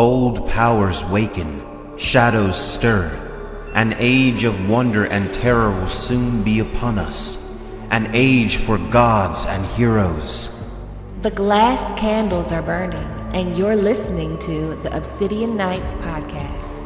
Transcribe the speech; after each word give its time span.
Old 0.00 0.48
powers 0.48 1.04
waken, 1.04 1.60
shadows 1.98 2.58
stir. 2.58 3.04
An 3.74 3.94
age 3.98 4.44
of 4.44 4.66
wonder 4.66 5.04
and 5.04 5.30
terror 5.34 5.70
will 5.78 5.88
soon 5.88 6.42
be 6.42 6.60
upon 6.60 6.98
us. 6.98 7.36
An 7.90 8.08
age 8.14 8.56
for 8.56 8.78
gods 8.78 9.44
and 9.44 9.62
heroes. 9.76 10.58
The 11.20 11.30
glass 11.30 11.92
candles 12.00 12.50
are 12.50 12.62
burning, 12.62 13.10
and 13.34 13.58
you're 13.58 13.76
listening 13.76 14.38
to 14.38 14.74
the 14.76 14.96
Obsidian 14.96 15.54
Nights 15.54 15.92
podcast. 15.92 16.80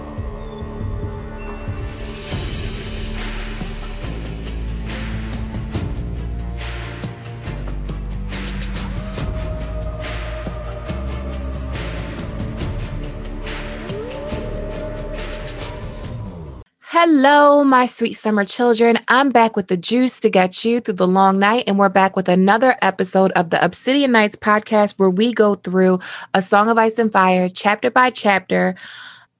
Hello, 17.07 17.63
my 17.64 17.85
sweet 17.85 18.14
summer 18.14 18.46
children. 18.46 18.99
I'm 19.08 19.29
back 19.29 19.57
with 19.57 19.68
the 19.68 19.76
juice 19.76 20.21
to 20.21 20.31
get 20.31 20.64
you 20.64 20.81
through 20.81 20.94
the 20.94 21.07
long 21.07 21.39
night, 21.39 21.64
and 21.67 21.79
we're 21.79 21.90
back 21.90 22.17
with 22.17 22.30
another 22.30 22.79
episode 22.80 23.30
of 23.32 23.50
the 23.50 23.63
Obsidian 23.63 24.13
Nights 24.13 24.36
podcast 24.36 24.93
where 24.93 25.11
we 25.11 25.35
go 25.35 25.54
through 25.54 26.00
A 26.32 26.40
Song 26.40 26.71
of 26.71 26.79
Ice 26.79 26.99
and 26.99 27.13
Fire 27.13 27.50
chapter 27.50 27.90
by 27.90 28.08
chapter 28.08 28.75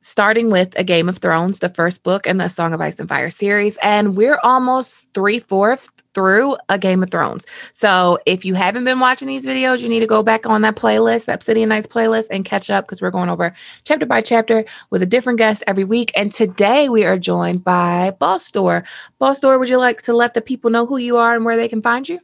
starting 0.05 0.51
with 0.51 0.79
A 0.79 0.85
Game 0.85 1.09
of 1.09 1.17
Thrones, 1.17 1.61
the 1.61 1.71
first 1.71 2.03
book 2.03 2.27
in 2.27 2.37
the 2.37 2.49
Song 2.49 2.75
of 2.75 2.81
Ice 2.81 3.01
and 3.01 3.09
Fire 3.09 3.31
series. 3.31 3.79
And 3.79 4.15
we're 4.15 4.39
almost 4.43 5.09
three 5.15 5.39
fourths 5.39 5.91
through 6.13 6.59
A 6.69 6.77
Game 6.77 7.03
of 7.03 7.11
Thrones. 7.11 7.47
So 7.73 8.19
if 8.27 8.45
you 8.45 8.53
haven't 8.53 8.85
been 8.85 9.01
watching 9.01 9.27
these 9.27 9.47
videos, 9.47 9.81
you 9.81 9.89
need 9.89 10.01
to 10.01 10.07
go 10.07 10.23
back 10.23 10.47
on 10.47 10.61
that 10.61 10.77
playlist, 10.77 11.25
that 11.25 11.37
Obsidian 11.37 11.71
Nights 11.71 11.87
playlist, 11.87 12.27
and 12.31 12.45
catch 12.45 12.69
up 12.69 12.85
because 12.85 13.01
we're 13.01 13.11
going 13.11 13.31
over 13.31 13.55
chapter 13.85 14.05
by 14.05 14.21
chapter 14.21 14.67
with 14.91 15.03
a 15.03 15.07
different 15.07 15.39
guest 15.39 15.65
every 15.67 15.85
week. 15.85 16.13
And 16.15 16.31
today 16.31 16.91
we 16.91 17.05
are 17.05 17.19
joined 17.19 17.65
by 17.65 18.11
Boss 18.21 18.45
Store. 18.45 18.85
Boss 19.19 19.39
Store, 19.39 19.59
would 19.59 19.71
you 19.71 19.79
like 19.79 20.03
to 20.03 20.13
let 20.13 20.35
the 20.35 20.43
people 20.43 20.71
know 20.71 20.85
who 20.85 20.99
you 20.99 21.17
are 21.17 21.35
and 21.35 21.47
where 21.47 21.57
they 21.57 21.69
can 21.69 21.81
find 21.81 22.07
you? 22.07 22.21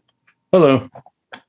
Hello. 0.53 0.87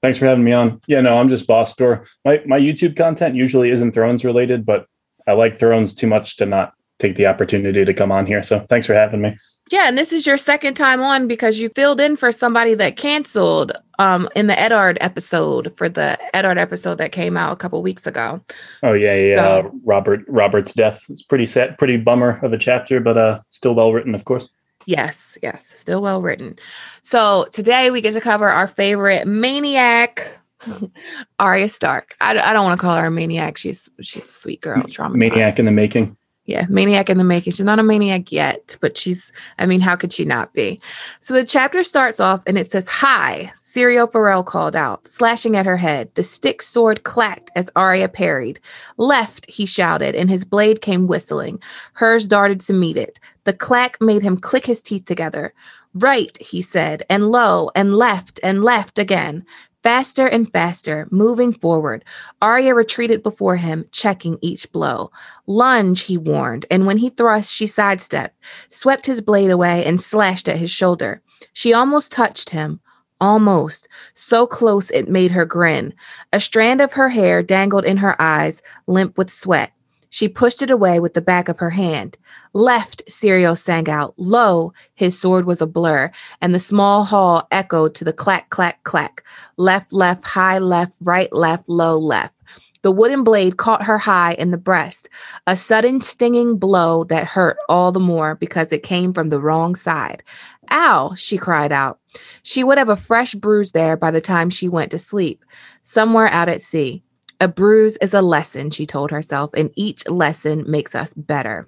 Thanks 0.02 0.17
for 0.17 0.28
having 0.28 0.45
me 0.45 0.53
on. 0.53 0.80
Yeah, 0.88 1.02
no, 1.02 1.17
I'm 1.17 1.28
just 1.28 1.45
Boss 1.45 1.73
Store. 1.73 2.06
My 2.23 2.41
my 2.45 2.59
YouTube 2.59 2.95
content 2.95 3.36
usually 3.36 3.69
isn't 3.72 3.91
Thrones 3.91 4.23
related, 4.23 4.66
but 4.66 4.88
I 5.32 5.34
like 5.34 5.60
Thrones 5.60 5.94
too 5.94 6.08
much 6.08 6.36
to 6.38 6.46
not 6.46 6.74
take 7.00 7.16
the 7.16 7.26
opportunity 7.26 7.86
to 7.86 7.94
come 7.94 8.12
on 8.12 8.26
here. 8.26 8.44
So 8.44 8.60
thanks 8.70 8.86
for 8.86 8.94
having 8.94 9.22
me. 9.22 9.38
Yeah, 9.72 9.88
and 9.88 9.98
this 9.98 10.12
is 10.12 10.28
your 10.28 10.36
second 10.36 10.74
time 10.74 11.02
on 11.02 11.28
because 11.28 11.58
you 11.58 11.70
filled 11.70 12.02
in 12.02 12.18
for 12.18 12.32
somebody 12.32 12.74
that 12.76 12.98
canceled 12.98 13.72
um 13.98 14.28
in 14.36 14.48
the 14.48 14.59
Eddard 14.59 14.98
episode 15.00 15.74
for 15.78 15.88
the 15.88 16.20
Eddard 16.36 16.58
episode 16.58 16.98
that 16.98 17.14
came 17.14 17.38
out 17.38 17.54
a 17.54 17.56
couple 17.56 17.82
weeks 17.82 18.06
ago. 18.06 18.44
Oh 18.84 18.94
yeah, 18.94 19.16
yeah. 19.16 19.36
So, 19.38 19.68
uh, 19.68 19.70
Robert 19.86 20.26
Robert's 20.28 20.74
death. 20.74 21.06
It's 21.08 21.24
pretty 21.24 21.48
sad, 21.48 21.78
pretty 21.78 21.96
bummer 21.96 22.40
of 22.44 22.52
a 22.52 22.58
chapter, 22.58 23.00
but 23.00 23.18
uh 23.18 23.40
still 23.50 23.74
well 23.74 23.94
written, 23.94 24.14
of 24.14 24.26
course. 24.26 24.50
Yes, 24.86 25.38
yes, 25.42 25.66
still 25.80 26.02
well 26.02 26.22
written. 26.22 26.59
So 27.04 27.48
today 27.54 27.90
we 27.90 28.02
get 28.02 28.14
to 28.14 28.22
cover 28.22 28.50
our 28.50 28.68
favorite 28.68 29.26
maniac 29.28 30.41
Arya 31.40 31.67
Stark. 31.67 32.16
I, 32.22 32.38
I 32.38 32.54
don't 32.54 32.64
want 32.64 32.80
to 32.80 32.86
call 32.86 32.98
her 32.98 33.08
a 33.08 33.12
maniac. 33.12 33.58
She's 33.58 33.90
she's 34.02 34.23
a 34.23 34.28
sweet 34.28 34.62
girl. 34.62 34.81
Traumatized. 34.84 35.16
Maniac 35.16 35.59
in 35.59 35.66
the 35.66 35.72
making. 35.72 36.18
Yeah, 36.45 36.66
maniac 36.70 37.09
in 37.09 37.18
the 37.18 37.23
making. 37.23 37.53
She's 37.53 37.66
not 37.66 37.80
a 37.80 37.84
maniac 37.84 38.31
yet, 38.31 38.76
but 38.81 38.98
she's. 38.98 39.31
I 39.59 39.66
mean, 39.66 39.80
how 39.80 39.95
could 39.95 40.12
she 40.12 40.26
not 40.26 40.53
be? 40.53 40.80
So 41.20 41.34
the 41.34 41.44
chapter 41.44 41.84
starts 41.84 42.20
off 42.20 42.44
and 42.48 42.58
it 42.58 42.70
says, 42.70 42.88
"High." 42.88 43.52
Syrio 43.72 44.12
Forel 44.12 44.44
called 44.44 44.76
out, 44.76 45.08
slashing 45.08 45.56
at 45.56 45.66
her 45.66 45.78
head. 45.78 46.14
The 46.16 46.23
stick 46.23 46.62
sword 46.62 47.03
clacked 47.03 47.52
as 47.56 47.70
Arya 47.73 48.09
parried. 48.09 48.59
Left, 48.98 49.50
he 49.50 49.66
shouted, 49.66 50.14
and 50.14 50.30
his 50.30 50.44
blade 50.44 50.81
came 50.81 51.08
whistling. 51.08 51.62
Hers 51.94 52.28
darted 52.28 52.59
to 52.62 52.73
meet 52.73 52.98
it. 52.98 53.18
The 53.46 53.53
clack 53.53 54.02
made 54.02 54.23
him 54.23 54.36
click 54.36 54.66
his 54.66 54.81
teeth 54.81 55.06
together. 55.06 55.53
Right, 55.94 56.38
he 56.38 56.62
said, 56.62 57.06
and 57.09 57.31
low, 57.31 57.72
and 57.74 57.96
left, 57.96 58.41
and 58.44 58.62
left 58.62 59.00
again. 59.00 59.46
Faster 59.84 60.28
and 60.28 60.52
faster, 60.52 61.08
moving 61.09 61.52
forward, 61.52 62.06
Arya 62.40 62.75
retreated 62.75 63.24
before 63.24 63.56
him, 63.56 63.86
checking 63.92 64.38
each 64.42 64.72
blow. 64.72 65.12
Lunge, 65.47 66.03
he 66.03 66.19
warned, 66.19 66.68
and 66.69 66.86
when 66.86 66.97
he 66.97 67.09
thrust, 67.09 67.52
she 67.52 67.66
sidestepped, 67.66 68.36
swept 68.70 69.08
his 69.08 69.22
blade 69.22 69.50
away, 69.50 69.84
and 69.84 70.00
slashed 70.00 70.47
at 70.47 70.58
his 70.58 70.70
shoulder. 70.70 71.24
She 71.53 71.74
almost 71.74 72.12
touched 72.12 72.52
him. 72.52 72.80
Almost. 73.20 73.88
So 74.16 74.47
close 74.47 74.90
it 74.91 75.08
made 75.08 75.31
her 75.31 75.46
grin. 75.46 75.94
A 76.34 76.40
strand 76.40 76.81
of 76.81 76.94
her 76.94 77.09
hair 77.09 77.44
dangled 77.44 77.86
in 77.86 77.97
her 77.97 78.16
eyes, 78.20 78.62
limp 78.88 79.18
with 79.18 79.31
sweat. 79.31 79.72
She 80.13 80.27
pushed 80.27 80.61
it 80.61 80.69
away 80.69 80.99
with 80.99 81.13
the 81.13 81.22
back 81.22 81.47
of 81.47 81.59
her 81.59 81.69
hand. 81.69 82.17
Left, 82.51 83.01
Syrio 83.09 83.57
sang 83.57 83.89
out. 83.89 84.13
Low, 84.17 84.73
his 84.94 85.17
sword 85.17 85.45
was 85.45 85.61
a 85.61 85.66
blur, 85.66 86.11
and 86.41 86.53
the 86.53 86.59
small 86.59 87.05
hall 87.05 87.47
echoed 87.49 87.95
to 87.95 88.03
the 88.03 88.11
clack, 88.11 88.49
clack, 88.49 88.83
clack. 88.83 89.23
Left, 89.55 89.94
left, 89.94 90.25
high 90.25 90.59
left, 90.59 90.97
right, 90.99 91.31
left, 91.31 91.69
low, 91.69 91.97
left. 91.97 92.35
The 92.81 92.91
wooden 92.91 93.23
blade 93.23 93.55
caught 93.55 93.83
her 93.85 93.99
high 93.99 94.33
in 94.33 94.51
the 94.51 94.57
breast, 94.57 95.07
a 95.47 95.55
sudden 95.55 96.01
stinging 96.01 96.57
blow 96.57 97.05
that 97.05 97.28
hurt 97.28 97.57
all 97.69 97.93
the 97.93 97.99
more 98.01 98.35
because 98.35 98.73
it 98.73 98.83
came 98.83 99.13
from 99.13 99.29
the 99.29 99.39
wrong 99.39 99.75
side. 99.75 100.23
Ow, 100.72 101.13
she 101.16 101.38
cried 101.38 101.72
out. 101.72 101.99
She 102.43 102.66
would 102.66 102.78
have 102.78 102.89
a 102.89 102.97
fresh 102.97 103.33
bruise 103.33 103.72
there 103.72 103.95
by 103.95 104.11
the 104.11 104.19
time 104.19 104.49
she 104.49 104.67
went 104.67 104.91
to 104.91 104.97
sleep, 104.97 105.45
somewhere 105.83 106.28
out 106.28 106.49
at 106.49 106.61
sea. 106.61 107.01
A 107.41 107.47
bruise 107.47 107.97
is 107.97 108.13
a 108.13 108.22
lesson, 108.22 108.69
she 108.69 108.85
told 108.85 109.09
herself, 109.09 109.50
and 109.56 109.72
each 109.75 110.07
lesson 110.07 110.63
makes 110.68 110.94
us 110.94 111.12
better. 111.16 111.68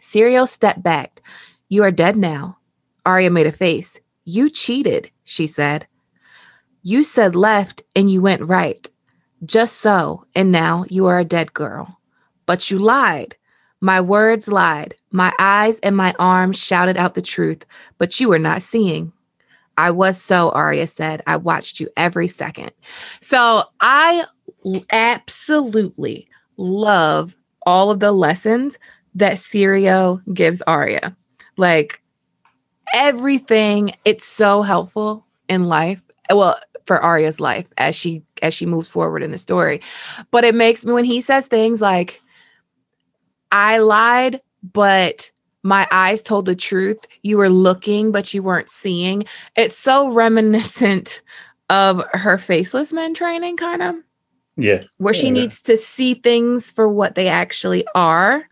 Syrio 0.00 0.48
stepped 0.48 0.82
back. 0.82 1.20
You 1.68 1.82
are 1.82 1.90
dead 1.90 2.16
now. 2.16 2.56
Arya 3.04 3.30
made 3.30 3.46
a 3.46 3.52
face. 3.52 4.00
You 4.24 4.48
cheated, 4.48 5.10
she 5.22 5.46
said. 5.46 5.86
You 6.82 7.04
said 7.04 7.36
left 7.36 7.82
and 7.94 8.08
you 8.08 8.22
went 8.22 8.40
right. 8.48 8.88
Just 9.44 9.76
so, 9.76 10.24
and 10.34 10.50
now 10.50 10.86
you 10.88 11.04
are 11.06 11.18
a 11.18 11.24
dead 11.24 11.52
girl. 11.52 12.00
But 12.46 12.70
you 12.70 12.78
lied. 12.78 13.36
My 13.82 14.00
words 14.00 14.48
lied. 14.48 14.94
My 15.10 15.30
eyes 15.38 15.78
and 15.80 15.94
my 15.94 16.14
arms 16.18 16.58
shouted 16.58 16.96
out 16.96 17.14
the 17.14 17.20
truth, 17.20 17.66
but 17.98 18.18
you 18.18 18.30
were 18.30 18.38
not 18.38 18.62
seeing. 18.62 19.12
I 19.76 19.90
was 19.90 20.18
so, 20.18 20.50
Arya 20.52 20.86
said. 20.86 21.20
I 21.26 21.36
watched 21.36 21.80
you 21.80 21.90
every 21.98 22.28
second. 22.28 22.70
So 23.20 23.64
I 23.80 24.24
absolutely 24.90 26.28
love 26.56 27.36
all 27.64 27.90
of 27.90 28.00
the 28.00 28.12
lessons 28.12 28.78
that 29.14 29.34
Syrio 29.34 30.22
gives 30.32 30.62
Arya. 30.62 31.16
Like 31.56 32.02
everything, 32.92 33.94
it's 34.04 34.26
so 34.26 34.62
helpful 34.62 35.26
in 35.48 35.64
life. 35.64 36.02
Well, 36.30 36.58
for 36.86 37.00
Arya's 37.00 37.40
life 37.40 37.66
as 37.76 37.94
she 37.94 38.22
as 38.42 38.54
she 38.54 38.64
moves 38.64 38.88
forward 38.88 39.22
in 39.22 39.32
the 39.32 39.38
story. 39.38 39.80
But 40.30 40.44
it 40.44 40.54
makes 40.54 40.84
me 40.84 40.92
when 40.92 41.04
he 41.04 41.20
says 41.20 41.48
things 41.48 41.80
like 41.80 42.22
I 43.50 43.78
lied, 43.78 44.40
but 44.62 45.30
my 45.62 45.86
eyes 45.90 46.22
told 46.22 46.46
the 46.46 46.54
truth. 46.54 46.98
You 47.22 47.38
were 47.38 47.48
looking, 47.48 48.12
but 48.12 48.32
you 48.32 48.42
weren't 48.42 48.70
seeing. 48.70 49.24
It's 49.56 49.76
so 49.76 50.12
reminiscent 50.12 51.22
of 51.68 52.04
her 52.12 52.38
faceless 52.38 52.92
men 52.92 53.14
training, 53.14 53.56
kind 53.56 53.82
of. 53.82 53.96
Yeah. 54.56 54.84
Where 54.98 55.14
she 55.14 55.26
yeah. 55.26 55.34
needs 55.34 55.60
to 55.62 55.76
see 55.76 56.14
things 56.14 56.70
for 56.70 56.88
what 56.88 57.14
they 57.14 57.28
actually 57.28 57.84
are 57.94 58.48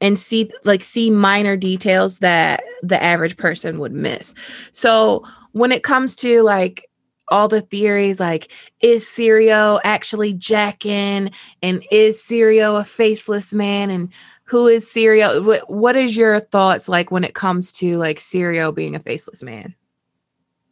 and 0.00 0.18
see 0.18 0.50
like 0.64 0.82
see 0.82 1.10
minor 1.10 1.56
details 1.56 2.18
that 2.20 2.62
the 2.82 3.02
average 3.02 3.36
person 3.36 3.78
would 3.78 3.92
miss. 3.92 4.34
So 4.72 5.24
when 5.52 5.72
it 5.72 5.82
comes 5.82 6.14
to 6.16 6.42
like 6.42 6.88
all 7.30 7.48
the 7.48 7.60
theories 7.60 8.20
like 8.20 8.50
is 8.80 9.04
Syrio 9.04 9.80
actually 9.84 10.34
Jaqen 10.34 11.34
and 11.62 11.84
is 11.90 12.20
Syrio 12.20 12.80
a 12.80 12.84
faceless 12.84 13.52
man 13.52 13.90
and 13.90 14.10
who 14.44 14.66
is 14.66 14.86
Syrio 14.86 15.44
what, 15.44 15.68
what 15.68 15.96
is 15.96 16.16
your 16.16 16.40
thoughts 16.40 16.88
like 16.88 17.10
when 17.10 17.24
it 17.24 17.34
comes 17.34 17.72
to 17.72 17.98
like 17.98 18.18
Syrio 18.18 18.74
being 18.74 18.94
a 18.94 19.00
faceless 19.00 19.42
man? 19.42 19.74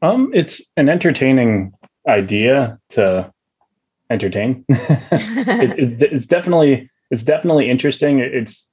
Um 0.03 0.31
it's 0.33 0.63
an 0.77 0.89
entertaining 0.89 1.73
idea 2.09 2.79
to 2.91 3.31
entertain. 4.11 4.65
it's, 4.69 5.75
it's, 6.01 6.03
it's, 6.03 6.27
definitely 6.27 6.91
it's 7.11 7.23
definitely 7.23 7.71
interesting. 7.71 8.19
It's 8.21 8.67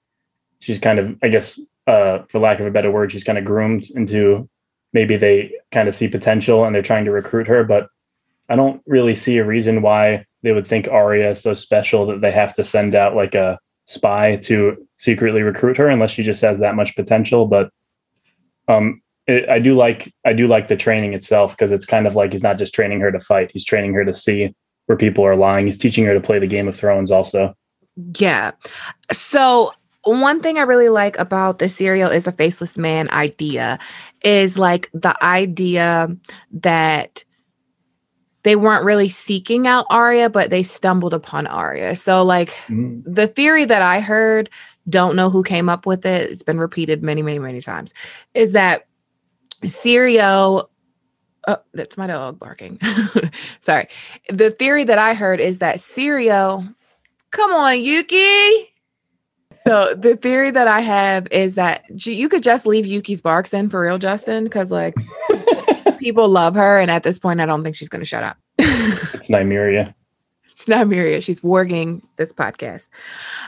she's 0.59 0.80
kind 0.80 1.00
of 1.00 1.18
I 1.24 1.30
guess 1.30 1.59
uh, 1.88 2.19
for 2.30 2.39
lack 2.39 2.59
of 2.59 2.65
a 2.65 2.71
better 2.71 2.91
word, 2.91 3.12
she's 3.12 3.24
kind 3.24 3.38
of 3.38 3.45
groomed 3.45 3.89
into 3.91 4.50
maybe 4.94 5.18
they 5.18 5.51
kind 5.71 5.89
of 5.89 5.95
see 5.95 6.07
potential 6.07 6.63
and 6.63 6.74
they're 6.74 6.81
trying 6.81 7.06
to 7.06 7.12
recruit 7.12 7.47
her, 7.47 7.63
but 7.63 7.89
I 8.50 8.56
don't 8.56 8.81
really 8.85 9.15
see 9.15 9.38
a 9.38 9.45
reason 9.45 9.81
why 9.81 10.25
they 10.44 10.51
would 10.51 10.68
think 10.68 10.88
Arya 10.88 11.31
is 11.31 11.41
so 11.41 11.53
special 11.53 12.06
that 12.07 12.21
they 12.21 12.31
have 12.31 12.53
to 12.56 12.63
send 12.63 12.94
out 12.94 13.15
like 13.15 13.36
a 13.36 13.59
spy 13.86 14.38
to 14.38 14.88
secretly 14.97 15.41
recruit 15.41 15.77
her 15.77 15.89
unless 15.89 16.12
she 16.12 16.24
just 16.24 16.41
has 16.41 16.59
that 16.59 16.75
much 16.75 16.95
potential. 16.95 17.47
But 17.47 17.69
um, 18.68 19.01
it, 19.27 19.50
I 19.50 19.59
do 19.59 19.75
like 19.75 20.13
I 20.25 20.33
do 20.33 20.47
like 20.47 20.68
the 20.68 20.75
training 20.75 21.13
itself 21.13 21.51
because 21.51 21.71
it's 21.71 21.86
kind 21.86 22.06
of 22.06 22.15
like 22.15 22.31
he's 22.31 22.44
not 22.44 22.57
just 22.57 22.74
training 22.74 23.00
her 23.00 23.12
to 23.12 23.19
fight; 23.19 23.51
he's 23.51 23.65
training 23.65 23.94
her 23.94 24.06
to 24.06 24.13
see 24.13 24.53
where 24.93 25.09
people 25.09 25.25
are 25.25 25.35
lying. 25.35 25.65
He's 25.65 25.79
teaching 25.79 26.05
her 26.05 26.13
to 26.13 26.21
play 26.21 26.37
the 26.37 26.47
Game 26.47 26.67
of 26.67 26.75
Thrones 26.75 27.09
also. 27.09 27.55
Yeah. 28.19 28.51
So 29.11 29.73
one 30.03 30.39
thing 30.39 30.59
I 30.59 30.61
really 30.61 30.89
like 30.89 31.17
about 31.17 31.57
the 31.57 31.65
Syrio 31.65 32.13
is 32.13 32.27
a 32.27 32.31
faceless 32.31 32.77
man 32.77 33.09
idea 33.09 33.79
is 34.23 34.57
like 34.57 34.89
the 34.93 35.21
idea 35.23 36.15
that 36.51 37.23
they 38.43 38.55
weren't 38.55 38.85
really 38.85 39.09
seeking 39.09 39.67
out 39.67 39.85
Arya, 39.89 40.29
but 40.29 40.49
they 40.49 40.61
stumbled 40.61 41.13
upon 41.13 41.47
Arya. 41.47 41.95
So 41.95 42.23
like 42.23 42.49
mm. 42.67 43.01
the 43.05 43.27
theory 43.27 43.65
that 43.65 43.81
I 43.81 43.99
heard, 43.99 44.49
don't 44.89 45.15
know 45.15 45.29
who 45.29 45.43
came 45.43 45.69
up 45.69 45.85
with 45.87 46.05
it, 46.05 46.29
it's 46.29 46.43
been 46.43 46.59
repeated 46.59 47.01
many, 47.01 47.23
many, 47.23 47.39
many 47.39 47.61
times, 47.61 47.93
is 48.33 48.51
that 48.51 48.85
Syrio 49.63 50.67
Oh, 51.47 51.57
that's 51.73 51.97
my 51.97 52.07
dog 52.07 52.39
barking. 52.39 52.79
Sorry. 53.61 53.87
The 54.29 54.51
theory 54.51 54.83
that 54.85 54.97
I 54.97 55.13
heard 55.13 55.39
is 55.39 55.59
that 55.59 55.77
Syrio, 55.77 56.73
come 57.31 57.51
on, 57.51 57.81
Yuki. 57.81 58.69
So 59.65 59.93
the 59.95 60.17
theory 60.17 60.51
that 60.51 60.67
I 60.67 60.81
have 60.81 61.27
is 61.31 61.55
that 61.55 61.83
you 62.05 62.27
could 62.27 62.43
just 62.43 62.65
leave 62.65 62.85
Yuki's 62.85 63.21
barks 63.21 63.53
in 63.53 63.69
for 63.69 63.81
real, 63.81 63.97
Justin, 63.97 64.43
because 64.43 64.71
like 64.71 64.95
people 65.99 66.27
love 66.27 66.55
her, 66.55 66.79
and 66.79 66.91
at 66.91 67.03
this 67.03 67.17
point, 67.17 67.39
I 67.39 67.45
don't 67.45 67.61
think 67.61 67.75
she's 67.75 67.89
going 67.89 68.01
to 68.01 68.05
shut 68.05 68.23
up. 68.23 68.37
it's 68.59 69.29
Nymeria. 69.29 69.93
It's 70.53 70.67
not 70.67 70.85
Miria. 70.85 71.21
She's 71.21 71.41
warging 71.41 72.01
this 72.15 72.31
podcast. 72.31 72.89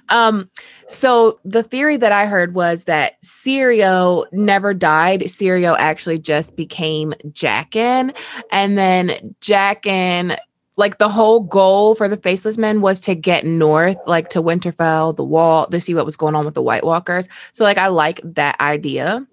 Um, 0.10 0.50
so 0.88 1.40
the 1.46 1.62
theory 1.62 1.98
that 1.98 2.12
I 2.12 2.26
heard 2.26 2.56
was 2.56 2.86
that 2.86 3.22
Syrio 3.22 4.26
never 4.32 4.74
died. 4.74 5.22
Syrio 5.22 5.76
actually 5.78 6.18
just 6.18 6.56
became 6.56 7.14
Jaqen, 7.28 8.16
and 8.52 8.78
then 8.78 9.36
Jaqen 9.40 10.36
like 10.78 10.98
the 10.98 11.08
whole 11.08 11.42
goal 11.42 11.94
for 11.96 12.10
the 12.10 12.18
faceless 12.18 12.58
men 12.58 12.82
was 12.82 13.00
to 13.02 13.16
get 13.16 13.46
north 13.46 13.98
like 14.08 14.30
to 14.30 14.42
winterfell 14.42 15.16
the 15.16 15.24
wall 15.24 15.68
to 15.68 15.80
see 15.80 15.94
what 15.94 16.06
was 16.06 16.18
going 16.18 16.36
on 16.36 16.44
with 16.44 16.54
the 16.54 16.62
white 16.62 16.84
walkers 16.84 17.30
so 17.54 17.64
like 17.64 17.78
i 17.78 17.88
like 17.88 18.20
that 18.26 18.60
idea 18.60 19.26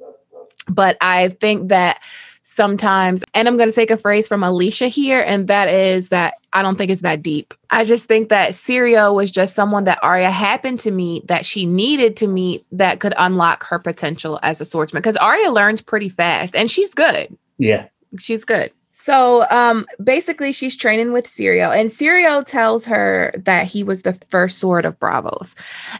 but 0.69 0.96
i 1.00 1.30
think 1.40 1.69
that 1.69 2.00
sometimes. 2.42 3.24
And 3.34 3.48
i'm 3.48 3.56
going 3.56 3.68
to 3.68 3.74
take 3.74 3.90
a 3.90 3.96
phrase 3.96 4.28
from 4.28 4.42
alicia 4.42 4.88
here 4.88 5.22
and 5.22 5.48
that 5.48 5.68
is 5.68 6.08
that 6.08 6.34
i 6.52 6.62
don't 6.62 6.76
think 6.76 6.90
it's 6.90 7.02
that 7.02 7.22
deep. 7.22 7.54
I 7.72 7.86
just 7.86 8.06
think 8.06 8.28
that 8.28 8.50
Syrio 8.50 9.14
was 9.14 9.30
just 9.30 9.54
someone 9.54 9.84
that 9.84 9.98
Arya 10.02 10.30
happened 10.30 10.78
to 10.80 10.90
meet 10.90 11.26
that 11.28 11.46
she 11.46 11.64
needed 11.64 12.18
to 12.18 12.26
meet 12.26 12.66
that 12.70 13.00
could 13.00 13.14
unlock 13.16 13.64
her 13.64 13.78
potential 13.78 14.38
as 14.42 14.60
a 14.60 14.66
swordsman. 14.66 15.00
Because 15.00 15.16
Arya 15.16 15.50
learns 15.50 15.80
pretty 15.80 16.10
fast 16.10 16.54
and 16.54 16.70
she's 16.70 16.92
good. 16.92 17.34
Yeah. 17.56 17.86
She's 18.18 18.44
good. 18.44 18.70
So 18.92 19.46
um, 19.50 19.86
basically, 20.04 20.52
she's 20.52 20.76
training 20.76 21.10
with 21.10 21.26
Syrio, 21.26 21.76
and 21.76 21.90
Syrio 21.90 22.46
tells 22.46 22.84
her 22.84 23.34
that 23.36 23.66
he 23.66 23.82
was 23.82 24.02
the 24.02 24.12
first 24.28 24.62
Lord 24.62 24.84
of 24.84 24.96
Braavos. 25.00 25.56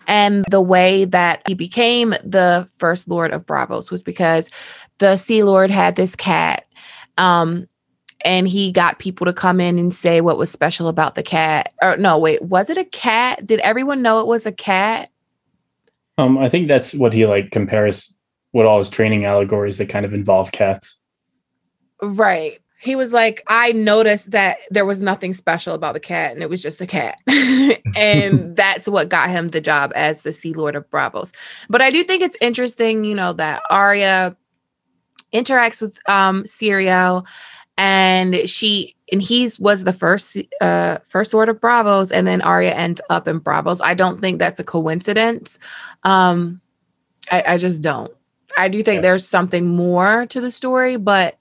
And 0.07 0.45
the 0.49 0.61
way 0.61 1.05
that 1.07 1.43
he 1.49 1.55
became 1.55 2.11
the 2.23 2.69
first 2.77 3.09
Lord 3.09 3.33
of 3.33 3.45
Braavos 3.45 3.91
was 3.91 4.03
because 4.03 4.51
the 5.03 5.17
Sea 5.17 5.43
Lord 5.43 5.69
had 5.69 5.97
this 5.97 6.15
cat. 6.15 6.65
Um, 7.19 7.69
and 8.25 8.47
he 8.47 8.71
got 8.71 9.01
people 9.01 9.25
to 9.25 9.33
come 9.33 9.61
in 9.61 9.81
and 9.81 9.93
say 9.93 10.21
what 10.21 10.39
was 10.39 10.49
special 10.49 10.87
about 10.87 11.17
the 11.17 11.25
cat. 11.25 11.73
Or 11.83 11.97
no, 11.97 12.17
wait, 12.19 12.41
was 12.41 12.71
it 12.71 12.79
a 12.79 12.85
cat? 12.85 13.45
Did 13.45 13.59
everyone 13.61 14.01
know 14.01 14.21
it 14.21 14.29
was 14.29 14.47
a 14.47 14.53
cat? 14.53 15.11
Um, 16.19 16.39
I 16.39 16.49
think 16.49 16.69
that's 16.69 16.95
what 16.95 17.13
he 17.13 17.27
like 17.27 17.51
compares 17.51 18.15
with 18.53 18.65
all 18.65 18.79
his 18.79 18.89
training 18.89 19.25
allegories 19.25 19.79
that 19.79 19.89
kind 19.89 20.07
of 20.07 20.15
involve 20.15 20.53
cats. 20.53 21.01
Right 22.01 22.63
he 22.83 22.97
was 22.97 23.13
like, 23.13 23.45
I 23.47 23.71
noticed 23.71 24.33
that 24.33 24.59
there 24.71 24.85
was 24.85 25.01
nothing 25.01 25.33
special 25.35 25.73
about 25.73 25.95
the 25.95 26.01
cat 26.01 26.33
and 26.33 26.43
it 26.43 26.51
was 26.51 26.61
just 26.61 26.81
a 26.81 26.87
cat. 26.87 27.17
and 27.97 28.57
that's 28.57 28.89
what 28.89 29.09
got 29.09 29.31
him 29.31 29.49
the 29.49 29.61
job 29.61 29.93
as 29.95 30.23
the 30.23 30.33
Sea 30.33 30.53
Lord 30.53 30.75
of 30.75 30.91
Braavos. 30.91 31.33
But 31.69 31.81
I 31.81 31.91
do 31.91 32.03
think 32.03 32.23
it's 32.23 32.37
interesting, 32.41 33.05
you 33.05 33.15
know, 33.15 33.35
that 33.35 33.63
Arya 33.71 34.37
interacts 35.33 35.81
with 35.81 35.99
um 36.09 36.45
Syrio 36.45 37.27
and 37.77 38.49
she 38.49 38.95
and 39.11 39.23
he's 39.23 39.59
was 39.59 39.85
the 39.85 39.93
first 39.93 40.39
uh 40.61 40.99
first 41.05 41.35
Lord 41.35 41.49
of 41.49 41.61
Braavos 41.61 42.11
and 42.13 42.27
then 42.27 42.43
Arya 42.43 42.73
ends 42.73 43.01
up 43.11 43.27
in 43.29 43.41
Braavos. 43.41 43.81
I 43.83 43.95
don't 43.95 44.21
think 44.21 44.39
that's 44.39 44.61
a 44.61 44.65
coincidence. 44.65 45.59
Um 46.05 46.61
I, 47.31 47.45
I 47.47 47.57
just 47.57 47.83
don't. 47.83 48.13
I 48.57 48.69
do 48.69 48.83
think 48.83 48.97
yeah. 48.97 49.03
there's 49.03 49.27
something 49.27 49.67
more 49.67 50.27
to 50.27 50.41
the 50.41 50.51
story, 50.51 50.97
but 50.97 51.39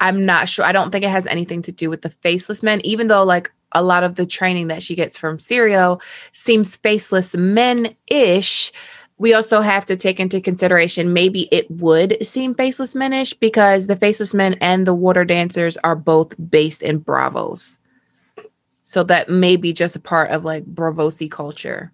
I'm 0.00 0.24
not 0.24 0.48
sure. 0.48 0.64
I 0.64 0.72
don't 0.72 0.90
think 0.90 1.04
it 1.04 1.10
has 1.10 1.26
anything 1.26 1.62
to 1.62 1.72
do 1.72 1.90
with 1.90 2.02
the 2.02 2.10
faceless 2.10 2.62
men, 2.62 2.80
even 2.84 3.08
though 3.08 3.24
like 3.24 3.52
a 3.72 3.82
lot 3.82 4.02
of 4.02 4.14
the 4.14 4.26
training 4.26 4.68
that 4.68 4.82
she 4.82 4.94
gets 4.94 5.16
from 5.16 5.38
Syrio 5.38 6.00
seems 6.32 6.76
faceless 6.76 7.36
men 7.36 7.94
ish. 8.06 8.72
We 9.18 9.34
also 9.34 9.60
have 9.60 9.84
to 9.86 9.96
take 9.96 10.20
into 10.20 10.40
consideration 10.40 11.12
maybe 11.12 11.48
it 11.52 11.70
would 11.70 12.24
seem 12.24 12.54
faceless 12.54 12.94
menish 12.94 13.38
because 13.38 13.86
the 13.86 13.96
faceless 13.96 14.32
men 14.32 14.54
and 14.60 14.86
the 14.86 14.94
water 14.94 15.24
dancers 15.24 15.76
are 15.78 15.96
both 15.96 16.34
based 16.50 16.82
in 16.82 17.00
Braavos 17.00 17.78
So 18.84 19.04
that 19.04 19.28
may 19.28 19.56
be 19.56 19.72
just 19.72 19.96
a 19.96 20.00
part 20.00 20.30
of 20.30 20.44
like 20.44 20.64
Braavosi 20.64 21.30
culture. 21.30 21.92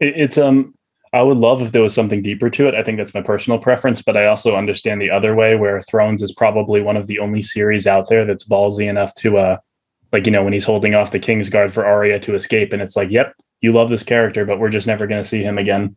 It's 0.00 0.38
um 0.38 0.74
I 1.14 1.20
would 1.20 1.36
love 1.36 1.60
if 1.60 1.72
there 1.72 1.82
was 1.82 1.92
something 1.94 2.22
deeper 2.22 2.48
to 2.48 2.68
it. 2.68 2.74
I 2.74 2.82
think 2.82 2.96
that's 2.96 3.12
my 3.12 3.20
personal 3.20 3.58
preference, 3.58 4.00
but 4.00 4.16
I 4.16 4.26
also 4.26 4.56
understand 4.56 5.02
the 5.02 5.10
other 5.10 5.34
way 5.34 5.56
where 5.56 5.82
Thrones 5.82 6.22
is 6.22 6.32
probably 6.32 6.80
one 6.80 6.96
of 6.96 7.06
the 7.06 7.18
only 7.18 7.42
series 7.42 7.86
out 7.86 8.08
there 8.08 8.24
that's 8.24 8.44
ballsy 8.48 8.88
enough 8.88 9.14
to 9.16 9.36
uh 9.38 9.56
like 10.12 10.26
you 10.26 10.32
know 10.32 10.44
when 10.44 10.52
he's 10.52 10.64
holding 10.64 10.94
off 10.94 11.10
the 11.10 11.18
King's 11.18 11.50
Guard 11.50 11.72
for 11.74 11.84
Arya 11.84 12.20
to 12.20 12.34
escape 12.34 12.72
and 12.72 12.80
it's 12.82 12.96
like, 12.96 13.10
"Yep, 13.10 13.34
you 13.60 13.72
love 13.72 13.90
this 13.90 14.02
character, 14.02 14.44
but 14.46 14.58
we're 14.58 14.70
just 14.70 14.86
never 14.86 15.06
going 15.06 15.22
to 15.22 15.28
see 15.28 15.42
him 15.42 15.58
again." 15.58 15.96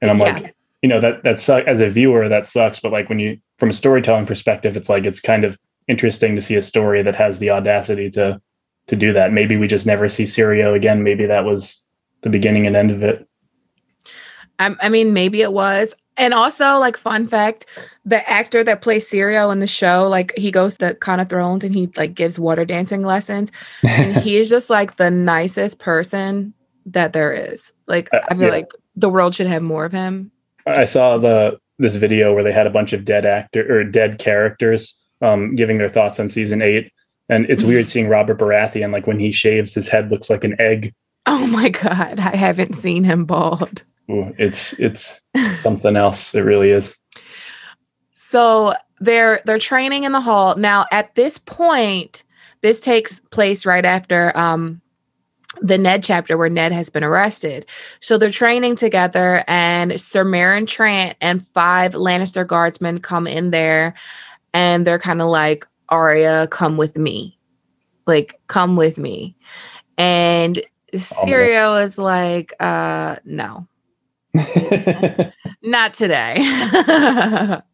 And 0.00 0.10
I'm 0.10 0.18
yeah. 0.18 0.38
like, 0.38 0.54
you 0.82 0.88
know, 0.88 1.00
that 1.00 1.22
that's 1.22 1.48
as 1.48 1.80
a 1.80 1.88
viewer 1.88 2.28
that 2.28 2.46
sucks, 2.46 2.80
but 2.80 2.92
like 2.92 3.08
when 3.08 3.18
you 3.18 3.38
from 3.58 3.70
a 3.70 3.74
storytelling 3.74 4.26
perspective, 4.26 4.76
it's 4.76 4.88
like 4.88 5.04
it's 5.04 5.20
kind 5.20 5.44
of 5.44 5.58
interesting 5.88 6.34
to 6.36 6.42
see 6.42 6.56
a 6.56 6.62
story 6.62 7.02
that 7.02 7.14
has 7.14 7.38
the 7.38 7.50
audacity 7.50 8.10
to 8.10 8.40
to 8.86 8.96
do 8.96 9.12
that. 9.12 9.32
Maybe 9.32 9.56
we 9.56 9.66
just 9.66 9.86
never 9.86 10.08
see 10.08 10.24
Syrio 10.24 10.74
again. 10.74 11.02
Maybe 11.02 11.26
that 11.26 11.44
was 11.44 11.82
the 12.20 12.30
beginning 12.30 12.66
and 12.66 12.76
end 12.76 12.90
of 12.90 13.02
it. 13.02 13.26
I, 14.58 14.76
I 14.80 14.88
mean, 14.88 15.12
maybe 15.12 15.42
it 15.42 15.52
was. 15.52 15.94
And 16.16 16.32
also, 16.32 16.78
like, 16.78 16.96
fun 16.96 17.26
fact, 17.26 17.66
the 18.04 18.28
actor 18.30 18.62
that 18.62 18.82
plays 18.82 19.08
Syrio 19.08 19.50
in 19.52 19.58
the 19.58 19.66
show, 19.66 20.08
like, 20.08 20.32
he 20.36 20.52
goes 20.52 20.78
to 20.78 20.94
Con 20.94 21.18
of 21.18 21.28
Thrones 21.28 21.64
and 21.64 21.74
he 21.74 21.90
like 21.96 22.14
gives 22.14 22.38
water 22.38 22.64
dancing 22.64 23.02
lessons. 23.02 23.50
And 23.82 24.16
he's 24.22 24.48
just 24.48 24.70
like 24.70 24.96
the 24.96 25.10
nicest 25.10 25.80
person 25.80 26.54
that 26.86 27.14
there 27.14 27.32
is. 27.32 27.72
Like, 27.88 28.10
uh, 28.12 28.20
I 28.28 28.34
feel 28.34 28.44
yeah. 28.44 28.50
like 28.50 28.70
the 28.96 29.08
world 29.08 29.34
should 29.34 29.46
have 29.46 29.62
more 29.62 29.84
of 29.84 29.92
him. 29.92 30.30
I 30.66 30.84
saw 30.84 31.18
the 31.18 31.58
this 31.78 31.96
video 31.96 32.32
where 32.32 32.44
they 32.44 32.52
had 32.52 32.66
a 32.66 32.70
bunch 32.70 32.92
of 32.92 33.04
dead 33.04 33.26
actor 33.26 33.66
or 33.68 33.84
dead 33.84 34.18
characters 34.18 34.96
um, 35.20 35.56
giving 35.56 35.78
their 35.78 35.88
thoughts 35.88 36.20
on 36.20 36.28
season 36.28 36.62
eight, 36.62 36.92
and 37.28 37.46
it's 37.50 37.64
weird 37.64 37.88
seeing 37.88 38.08
Robert 38.08 38.38
Baratheon 38.38 38.92
like 38.92 39.06
when 39.06 39.18
he 39.18 39.32
shaves, 39.32 39.74
his 39.74 39.88
head 39.88 40.10
looks 40.10 40.30
like 40.30 40.44
an 40.44 40.56
egg. 40.60 40.92
Oh 41.26 41.46
my 41.46 41.70
god, 41.70 42.18
I 42.18 42.36
haven't 42.36 42.74
seen 42.74 43.04
him 43.04 43.24
bald. 43.24 43.82
Ooh, 44.10 44.34
it's 44.38 44.74
it's 44.74 45.20
something 45.62 45.96
else. 45.96 46.34
It 46.34 46.40
really 46.40 46.70
is. 46.70 46.96
So 48.16 48.74
they're 49.00 49.40
they're 49.44 49.58
training 49.58 50.04
in 50.04 50.12
the 50.12 50.20
hall 50.20 50.56
now. 50.56 50.86
At 50.90 51.14
this 51.14 51.38
point, 51.38 52.24
this 52.60 52.80
takes 52.80 53.20
place 53.20 53.66
right 53.66 53.84
after 53.84 54.36
um, 54.36 54.80
the 55.60 55.78
Ned 55.78 56.02
chapter 56.02 56.36
where 56.36 56.48
Ned 56.48 56.72
has 56.72 56.90
been 56.90 57.04
arrested. 57.04 57.66
So 58.00 58.18
they're 58.18 58.30
training 58.30 58.76
together, 58.76 59.44
and 59.46 60.00
Sir 60.00 60.24
Meryn 60.24 60.66
Trant 60.66 61.14
and 61.20 61.46
five 61.48 61.94
Lannister 61.94 62.46
guardsmen 62.46 63.00
come 63.00 63.26
in 63.26 63.50
there, 63.50 63.94
and 64.52 64.86
they're 64.86 64.98
kind 64.98 65.22
of 65.22 65.28
like, 65.28 65.66
"Arya, 65.88 66.48
come 66.50 66.76
with 66.76 66.96
me, 66.96 67.38
like 68.06 68.40
come 68.46 68.76
with 68.76 68.98
me," 68.98 69.36
and 69.98 70.60
Syrio 70.94 71.82
is 71.82 71.98
like, 71.98 72.54
uh, 72.60 73.16
no. 73.24 73.66
Not 75.62 75.94
today. 75.94 76.36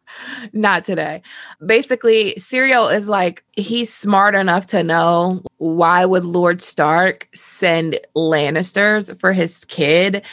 Not 0.52 0.84
today. 0.84 1.22
Basically, 1.64 2.34
Syrio 2.38 2.94
is 2.94 3.08
like 3.08 3.44
he's 3.52 3.92
smart 3.92 4.34
enough 4.34 4.66
to 4.68 4.82
know 4.82 5.42
why 5.58 6.04
would 6.04 6.24
Lord 6.24 6.62
Stark 6.62 7.28
send 7.34 7.98
Lannisters 8.16 9.18
for 9.18 9.32
his 9.32 9.64
kid 9.66 10.24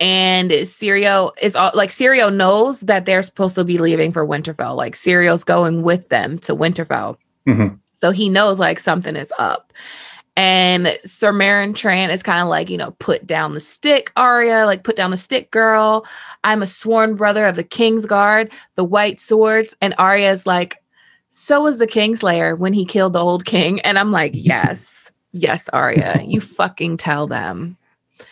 and 0.00 0.50
Syrio 0.50 1.32
is 1.40 1.56
all 1.56 1.72
like 1.74 1.90
Syrio 1.90 2.34
knows 2.34 2.80
that 2.80 3.04
they're 3.04 3.22
supposed 3.22 3.56
to 3.56 3.64
be 3.64 3.78
leaving 3.78 4.12
for 4.12 4.26
Winterfell. 4.26 4.76
Like 4.76 4.94
Syrio's 4.94 5.44
going 5.44 5.82
with 5.82 6.08
them 6.08 6.38
to 6.40 6.54
Winterfell. 6.54 7.16
Mm-hmm. 7.48 7.76
So 8.00 8.10
he 8.12 8.28
knows 8.28 8.58
like 8.58 8.78
something 8.78 9.16
is 9.16 9.32
up. 9.38 9.72
And 10.38 10.96
Sir 11.04 11.32
Meryn 11.32 11.74
Trant 11.74 12.12
is 12.12 12.22
kind 12.22 12.40
of 12.40 12.46
like, 12.46 12.70
you 12.70 12.76
know, 12.76 12.92
put 13.00 13.26
down 13.26 13.54
the 13.54 13.60
stick, 13.60 14.12
Arya, 14.14 14.66
like 14.66 14.84
put 14.84 14.94
down 14.94 15.10
the 15.10 15.16
stick, 15.16 15.50
girl. 15.50 16.06
I'm 16.44 16.62
a 16.62 16.66
sworn 16.68 17.16
brother 17.16 17.44
of 17.44 17.56
the 17.56 17.64
King's 17.64 18.06
Guard, 18.06 18.52
the 18.76 18.84
White 18.84 19.18
Swords. 19.18 19.76
And 19.80 19.96
Arya 19.98 20.30
is 20.30 20.46
like, 20.46 20.80
so 21.30 21.62
was 21.62 21.78
the 21.78 21.88
Kingslayer 21.88 22.56
when 22.56 22.72
he 22.72 22.84
killed 22.84 23.14
the 23.14 23.18
old 23.18 23.46
king. 23.46 23.80
And 23.80 23.98
I'm 23.98 24.12
like, 24.12 24.30
yes, 24.34 25.10
yes, 25.32 25.68
Arya, 25.70 26.22
you 26.24 26.40
fucking 26.40 26.98
tell 26.98 27.26
them. 27.26 27.76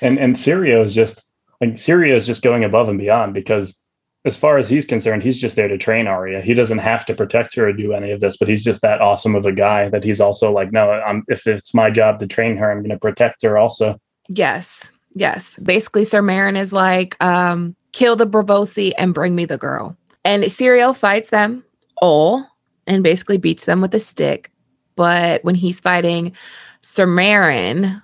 And 0.00 0.16
and 0.16 0.36
Syrio 0.36 0.84
is 0.84 0.94
just 0.94 1.24
like 1.60 1.70
Syrio 1.70 2.14
is 2.14 2.24
just 2.24 2.40
going 2.40 2.62
above 2.62 2.88
and 2.88 3.00
beyond 3.00 3.34
because 3.34 3.76
as 4.26 4.36
far 4.36 4.58
as 4.58 4.68
he's 4.68 4.84
concerned, 4.84 5.22
he's 5.22 5.38
just 5.38 5.54
there 5.54 5.68
to 5.68 5.78
train 5.78 6.08
Arya. 6.08 6.42
He 6.42 6.52
doesn't 6.52 6.78
have 6.78 7.06
to 7.06 7.14
protect 7.14 7.54
her 7.54 7.68
or 7.68 7.72
do 7.72 7.92
any 7.92 8.10
of 8.10 8.20
this, 8.20 8.36
but 8.36 8.48
he's 8.48 8.64
just 8.64 8.82
that 8.82 9.00
awesome 9.00 9.36
of 9.36 9.46
a 9.46 9.52
guy 9.52 9.88
that 9.88 10.02
he's 10.02 10.20
also 10.20 10.50
like, 10.50 10.72
no, 10.72 10.90
I'm 10.90 11.24
if 11.28 11.46
it's 11.46 11.72
my 11.72 11.90
job 11.90 12.18
to 12.18 12.26
train 12.26 12.56
her, 12.56 12.70
I'm 12.70 12.78
going 12.78 12.90
to 12.90 12.98
protect 12.98 13.42
her 13.44 13.56
also. 13.56 14.00
Yes. 14.28 14.90
Yes. 15.14 15.56
Basically, 15.62 16.04
Sir 16.04 16.22
Meryn 16.22 16.58
is 16.58 16.72
like, 16.72 17.16
um, 17.22 17.76
kill 17.92 18.16
the 18.16 18.26
Braavosi 18.26 18.92
and 18.98 19.14
bring 19.14 19.36
me 19.36 19.44
the 19.44 19.56
girl. 19.56 19.96
And 20.24 20.42
Syrio 20.44 20.94
fights 20.94 21.30
them 21.30 21.64
all 22.02 22.44
and 22.88 23.04
basically 23.04 23.38
beats 23.38 23.64
them 23.64 23.80
with 23.80 23.94
a 23.94 24.00
stick. 24.00 24.50
But 24.96 25.44
when 25.44 25.54
he's 25.54 25.78
fighting 25.78 26.32
Sir 26.82 27.06
Meryn, 27.06 28.02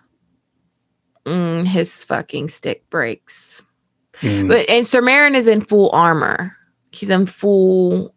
mm, 1.27 1.67
his 1.67 2.05
fucking 2.05 2.49
stick 2.49 2.89
breaks. 2.91 3.63
Mm. 4.23 4.49
But 4.49 4.69
and 4.69 4.87
Sir 4.87 5.03
Meryn 5.03 5.37
is 5.37 5.47
in 5.47 5.61
full 5.61 5.91
armor. 5.91 6.57
He's 6.91 7.11
in 7.11 7.27
full 7.27 8.15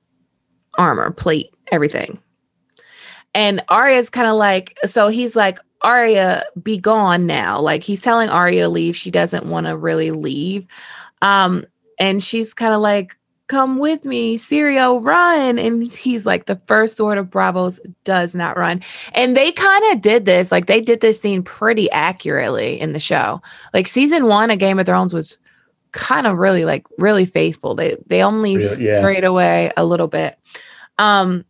armor, 0.78 1.12
plate, 1.12 1.54
everything. 1.72 2.20
And 3.34 3.62
Arya's 3.68 4.10
kind 4.10 4.28
of 4.28 4.38
like, 4.38 4.78
so 4.86 5.10
he's 5.10 5.36
like, 5.36 5.60
Arya, 5.82 6.46
be 6.64 6.78
gone 6.78 7.28
now. 7.28 7.60
Like 7.60 7.84
he's 7.84 8.02
telling 8.02 8.30
Arya 8.30 8.64
to 8.64 8.70
leave. 8.70 8.96
She 8.96 9.12
doesn't 9.12 9.46
want 9.46 9.68
to 9.68 9.76
really 9.76 10.12
leave. 10.12 10.66
Um, 11.22 11.66
and 12.00 12.24
she's 12.24 12.54
kind 12.54 12.74
of 12.74 12.82
like, 12.82 13.16
come 13.48 13.78
with 13.78 14.06
me, 14.06 14.38
Syrio, 14.38 15.04
run. 15.04 15.60
And 15.60 15.94
he's 15.96 16.26
like, 16.26 16.46
the 16.46 16.60
first 16.66 16.98
sword 16.98 17.18
of 17.18 17.28
Braavos 17.28 17.80
does 18.04 18.36
not 18.36 18.58
run. 18.58 18.82
And 19.14 19.38
they 19.38 19.52
kind 19.52 19.84
of 19.94 20.02
did 20.02 20.26
this, 20.26 20.52
like 20.52 20.66
they 20.66 20.82
did 20.82 21.02
this 21.02 21.20
scene 21.20 21.44
pretty 21.44 21.92
accurately 21.92 22.80
in 22.80 22.94
the 22.94 23.00
show. 23.00 23.42
Like 23.74 23.88
season 23.88 24.26
one 24.26 24.50
of 24.50 24.60
Game 24.60 24.80
of 24.80 24.86
Thrones 24.86 25.14
was 25.14 25.38
kind 25.96 26.28
of 26.28 26.38
really 26.38 26.66
like 26.66 26.86
really 26.98 27.26
faithful. 27.26 27.74
They 27.74 27.98
they 28.06 28.22
only 28.22 28.58
really, 28.58 28.86
yeah. 28.86 28.98
strayed 28.98 29.24
away 29.24 29.72
a 29.78 29.86
little 29.86 30.08
bit. 30.08 30.38
Um 31.00 31.46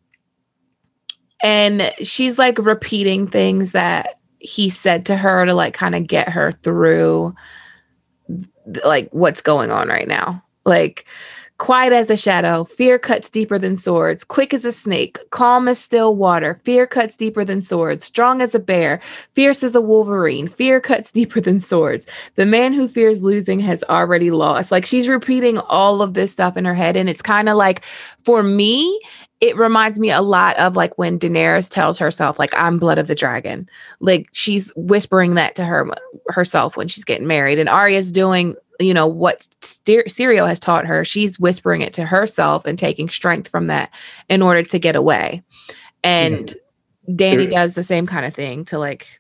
and 1.42 1.92
she's 2.02 2.38
like 2.38 2.58
repeating 2.60 3.28
things 3.28 3.72
that 3.74 4.20
he 4.40 4.70
said 4.70 5.08
to 5.08 5.18
her 5.18 5.46
to 5.46 5.54
like 5.54 5.74
kind 5.74 5.96
of 5.96 6.08
get 6.08 6.30
her 6.30 6.52
through 6.52 7.36
like 8.84 9.10
what's 9.12 9.42
going 9.42 9.72
on 9.72 9.88
right 9.88 10.08
now. 10.08 10.44
Like 10.64 11.06
Quiet 11.58 11.94
as 11.94 12.10
a 12.10 12.18
shadow, 12.18 12.66
fear 12.66 13.00
cuts 13.00 13.30
deeper 13.30 13.58
than 13.58 13.78
swords. 13.78 14.26
Quick 14.26 14.54
as 14.54 14.66
a 14.66 14.74
snake, 14.74 15.18
calm 15.30 15.70
as 15.70 15.80
still 15.80 16.14
water. 16.14 16.60
Fear 16.66 16.86
cuts 16.86 17.16
deeper 17.16 17.46
than 17.46 17.62
swords. 17.62 18.04
Strong 18.04 18.42
as 18.42 18.54
a 18.54 18.60
bear, 18.60 19.00
fierce 19.36 19.64
as 19.64 19.74
a 19.74 19.80
wolverine. 19.80 20.50
Fear 20.50 20.82
cuts 20.82 21.12
deeper 21.14 21.40
than 21.40 21.62
swords. 21.62 22.06
The 22.36 22.46
man 22.46 22.74
who 22.74 22.90
fears 22.90 23.24
losing 23.24 23.62
has 23.62 23.86
already 23.86 24.32
lost. 24.32 24.70
Like 24.70 24.86
she's 24.86 25.08
repeating 25.08 25.58
all 25.60 26.02
of 26.02 26.14
this 26.14 26.34
stuff 26.34 26.58
in 26.58 26.66
her 26.66 26.76
head. 26.76 26.98
And 26.98 27.10
it's 27.10 27.22
kind 27.22 27.48
of 27.48 27.56
like, 27.56 27.86
for 28.26 28.44
me, 28.44 29.00
it 29.40 29.56
reminds 29.56 29.98
me 29.98 30.12
a 30.12 30.22
lot 30.22 30.58
of 30.58 30.76
like 30.76 30.98
when 30.98 31.20
Daenerys 31.20 31.70
tells 31.70 31.98
herself, 32.00 32.38
like, 32.38 32.54
I'm 32.58 32.80
blood 32.80 32.98
of 32.98 33.08
the 33.08 33.16
dragon. 33.16 33.70
Like 34.02 34.28
she's 34.34 34.74
whispering 34.76 35.36
that 35.36 35.56
to 35.56 35.64
her 35.64 35.90
herself 36.28 36.76
when 36.76 36.90
she's 36.90 37.06
getting 37.06 37.28
married. 37.28 37.60
And 37.60 37.70
Arya's 37.70 38.12
doing 38.12 38.56
you 38.80 38.94
know 38.94 39.08
what 39.08 39.48
Syrio 39.62 40.48
has 40.48 40.60
taught 40.60 40.86
her 40.86 41.06
she's 41.06 41.40
whispering 41.40 41.82
it 41.82 41.94
to 41.94 42.06
herself 42.06 42.66
and 42.66 42.78
taking 42.78 43.10
strength 43.10 43.48
from 43.48 43.68
that 43.68 43.92
in 44.30 44.42
order 44.42 44.64
to 44.64 44.80
get 44.80 44.96
away. 44.96 45.44
And 46.04 46.48
mm-hmm. 46.48 47.16
Dany 47.16 47.50
does 47.50 47.76
the 47.76 47.84
same 47.84 48.08
kind 48.08 48.26
of 48.26 48.34
thing 48.34 48.66
to 48.66 48.80
like 48.80 49.20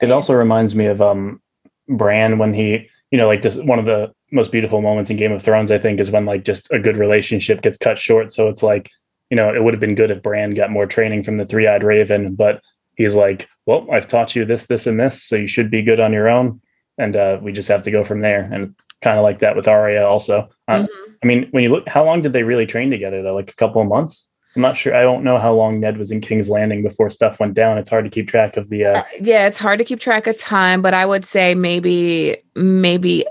it 0.00 0.10
also 0.10 0.34
reminds 0.34 0.74
me 0.74 0.86
of 0.86 1.00
um 1.00 1.40
Bran 1.88 2.38
when 2.38 2.54
he 2.54 2.88
you 3.10 3.18
know 3.18 3.26
like 3.26 3.42
just 3.42 3.62
one 3.64 3.78
of 3.78 3.84
the 3.84 4.12
most 4.30 4.50
beautiful 4.50 4.80
moments 4.80 5.10
in 5.10 5.16
Game 5.16 5.32
of 5.32 5.42
Thrones 5.42 5.70
I 5.70 5.78
think 5.78 6.00
is 6.00 6.10
when 6.10 6.24
like 6.24 6.44
just 6.44 6.70
a 6.70 6.78
good 6.78 6.96
relationship 6.96 7.62
gets 7.62 7.78
cut 7.78 7.98
short. 7.98 8.32
So 8.32 8.48
it's 8.48 8.62
like 8.62 8.90
you 9.30 9.36
know 9.36 9.54
it 9.54 9.62
would 9.62 9.74
have 9.74 9.80
been 9.80 9.94
good 9.94 10.10
if 10.10 10.22
Bran 10.22 10.54
got 10.54 10.70
more 10.70 10.86
training 10.86 11.22
from 11.22 11.36
the 11.36 11.46
three-eyed 11.46 11.82
raven 11.82 12.34
but 12.34 12.60
he's 12.96 13.14
like 13.14 13.48
well 13.66 13.86
I've 13.92 14.08
taught 14.08 14.36
you 14.36 14.44
this 14.44 14.66
this 14.66 14.86
and 14.86 15.00
this 15.00 15.22
so 15.22 15.36
you 15.36 15.46
should 15.46 15.70
be 15.70 15.82
good 15.82 16.00
on 16.00 16.12
your 16.12 16.28
own 16.28 16.60
and 16.98 17.16
uh, 17.16 17.38
we 17.42 17.52
just 17.52 17.68
have 17.68 17.82
to 17.82 17.90
go 17.90 18.04
from 18.04 18.20
there. 18.20 18.48
And 18.52 18.74
kind 19.02 19.18
of 19.18 19.22
like 19.22 19.40
that 19.40 19.56
with 19.56 19.68
Arya 19.68 20.06
also. 20.06 20.48
Uh, 20.68 20.80
mm-hmm. 20.80 21.12
I 21.22 21.26
mean, 21.26 21.48
when 21.50 21.62
you 21.62 21.70
look, 21.70 21.88
how 21.88 22.04
long 22.04 22.22
did 22.22 22.32
they 22.32 22.42
really 22.42 22.66
train 22.66 22.90
together 22.90 23.22
though? 23.22 23.34
Like 23.34 23.50
a 23.50 23.56
couple 23.56 23.82
of 23.82 23.88
months? 23.88 24.28
I'm 24.54 24.62
not 24.62 24.76
sure. 24.76 24.94
I 24.94 25.02
don't 25.02 25.24
know 25.24 25.38
how 25.38 25.54
long 25.54 25.80
Ned 25.80 25.96
was 25.96 26.10
in 26.10 26.20
King's 26.20 26.50
Landing 26.50 26.82
before 26.82 27.08
stuff 27.08 27.40
went 27.40 27.54
down. 27.54 27.78
It's 27.78 27.88
hard 27.88 28.04
to 28.04 28.10
keep 28.10 28.28
track 28.28 28.56
of 28.56 28.68
the. 28.68 28.84
Uh... 28.84 28.98
Uh, 28.98 29.04
yeah, 29.20 29.46
it's 29.46 29.58
hard 29.58 29.78
to 29.78 29.84
keep 29.84 29.98
track 29.98 30.26
of 30.26 30.36
time, 30.36 30.82
but 30.82 30.92
I 30.92 31.06
would 31.06 31.24
say 31.24 31.54
maybe 31.54 32.36
maybe 32.54 33.24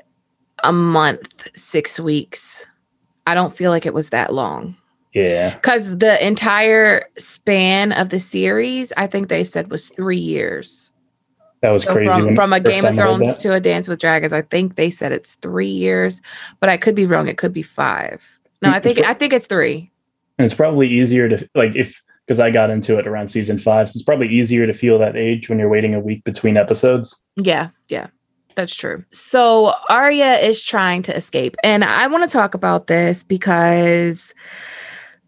a 0.63 0.71
month, 0.71 1.47
six 1.55 1.99
weeks. 1.99 2.65
I 3.27 3.35
don't 3.35 3.55
feel 3.55 3.69
like 3.69 3.85
it 3.85 3.93
was 3.93 4.09
that 4.09 4.33
long. 4.33 4.75
Yeah. 5.13 5.53
Because 5.53 5.97
the 5.97 6.25
entire 6.25 7.05
span 7.17 7.91
of 7.91 8.09
the 8.09 8.19
series, 8.19 8.91
I 8.97 9.07
think 9.07 9.27
they 9.27 9.43
said 9.43 9.69
was 9.69 9.89
three 9.89 10.17
years. 10.17 10.90
That 11.61 11.73
was 11.73 11.83
so 11.83 11.93
crazy. 11.93 12.09
From, 12.09 12.35
from 12.35 12.53
a 12.53 12.59
Game 12.59 12.85
of 12.85 12.95
Thrones 12.95 13.37
to 13.37 13.53
a 13.53 13.59
Dance 13.59 13.87
with 13.87 13.99
Dragons, 13.99 14.33
I 14.33 14.41
think 14.41 14.75
they 14.75 14.89
said 14.89 15.11
it's 15.11 15.35
three 15.35 15.67
years, 15.67 16.21
but 16.59 16.69
I 16.69 16.77
could 16.77 16.95
be 16.95 17.05
wrong. 17.05 17.27
It 17.27 17.37
could 17.37 17.53
be 17.53 17.61
five. 17.61 18.39
No, 18.61 18.69
I 18.69 18.79
think 18.79 18.99
I 18.99 19.13
think 19.13 19.33
it's 19.33 19.47
three. 19.47 19.91
And 20.37 20.45
it's 20.45 20.55
probably 20.55 20.87
easier 20.87 21.29
to 21.29 21.49
like 21.53 21.75
if 21.75 22.01
because 22.25 22.39
I 22.39 22.49
got 22.49 22.69
into 22.69 22.97
it 22.97 23.07
around 23.07 23.27
season 23.27 23.59
five, 23.59 23.89
so 23.89 23.97
it's 23.97 24.03
probably 24.03 24.27
easier 24.27 24.65
to 24.65 24.73
feel 24.73 24.97
that 24.99 25.15
age 25.15 25.49
when 25.49 25.59
you're 25.59 25.69
waiting 25.69 25.93
a 25.93 25.99
week 25.99 26.23
between 26.23 26.57
episodes. 26.57 27.15
Yeah, 27.35 27.69
yeah, 27.89 28.07
that's 28.55 28.75
true. 28.75 29.03
So 29.11 29.73
Arya 29.89 30.35
is 30.39 30.63
trying 30.63 31.03
to 31.03 31.15
escape, 31.15 31.55
and 31.63 31.83
I 31.83 32.07
want 32.07 32.23
to 32.23 32.29
talk 32.29 32.55
about 32.55 32.87
this 32.87 33.23
because 33.23 34.33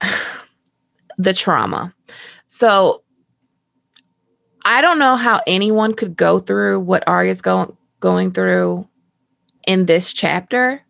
the 1.18 1.34
trauma. 1.34 1.94
So 2.48 3.04
I 4.66 4.82
don't 4.82 5.00
know 5.00 5.16
how 5.16 5.42
anyone 5.46 5.94
could 5.94 6.16
go 6.16 6.40
through 6.40 6.80
what 6.82 7.08
Arya's 7.08 7.42
going 7.42 7.76
going 8.00 8.32
through 8.32 8.88
in 9.68 9.86
this 9.86 10.14
chapter. 10.14 10.82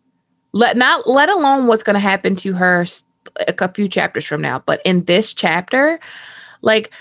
Let 0.52 0.76
not 0.76 1.08
let 1.08 1.28
alone 1.28 1.66
what's 1.66 1.82
going 1.82 1.94
to 1.94 2.00
happen 2.00 2.36
to 2.36 2.54
her 2.54 2.86
a 3.58 3.72
few 3.72 3.88
chapters 3.88 4.26
from 4.26 4.40
now, 4.40 4.60
but 4.60 4.80
in 4.84 5.04
this 5.04 5.34
chapter, 5.34 5.98
like 6.62 6.92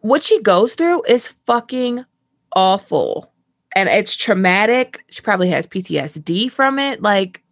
what 0.00 0.22
she 0.22 0.40
goes 0.42 0.74
through 0.74 1.02
is 1.04 1.28
fucking 1.46 2.04
awful. 2.54 3.30
And 3.76 3.88
it's 3.88 4.14
traumatic. 4.14 5.02
She 5.10 5.22
probably 5.22 5.48
has 5.48 5.66
PTSD 5.66 6.50
from 6.50 6.78
it. 6.78 7.02
Like 7.02 7.42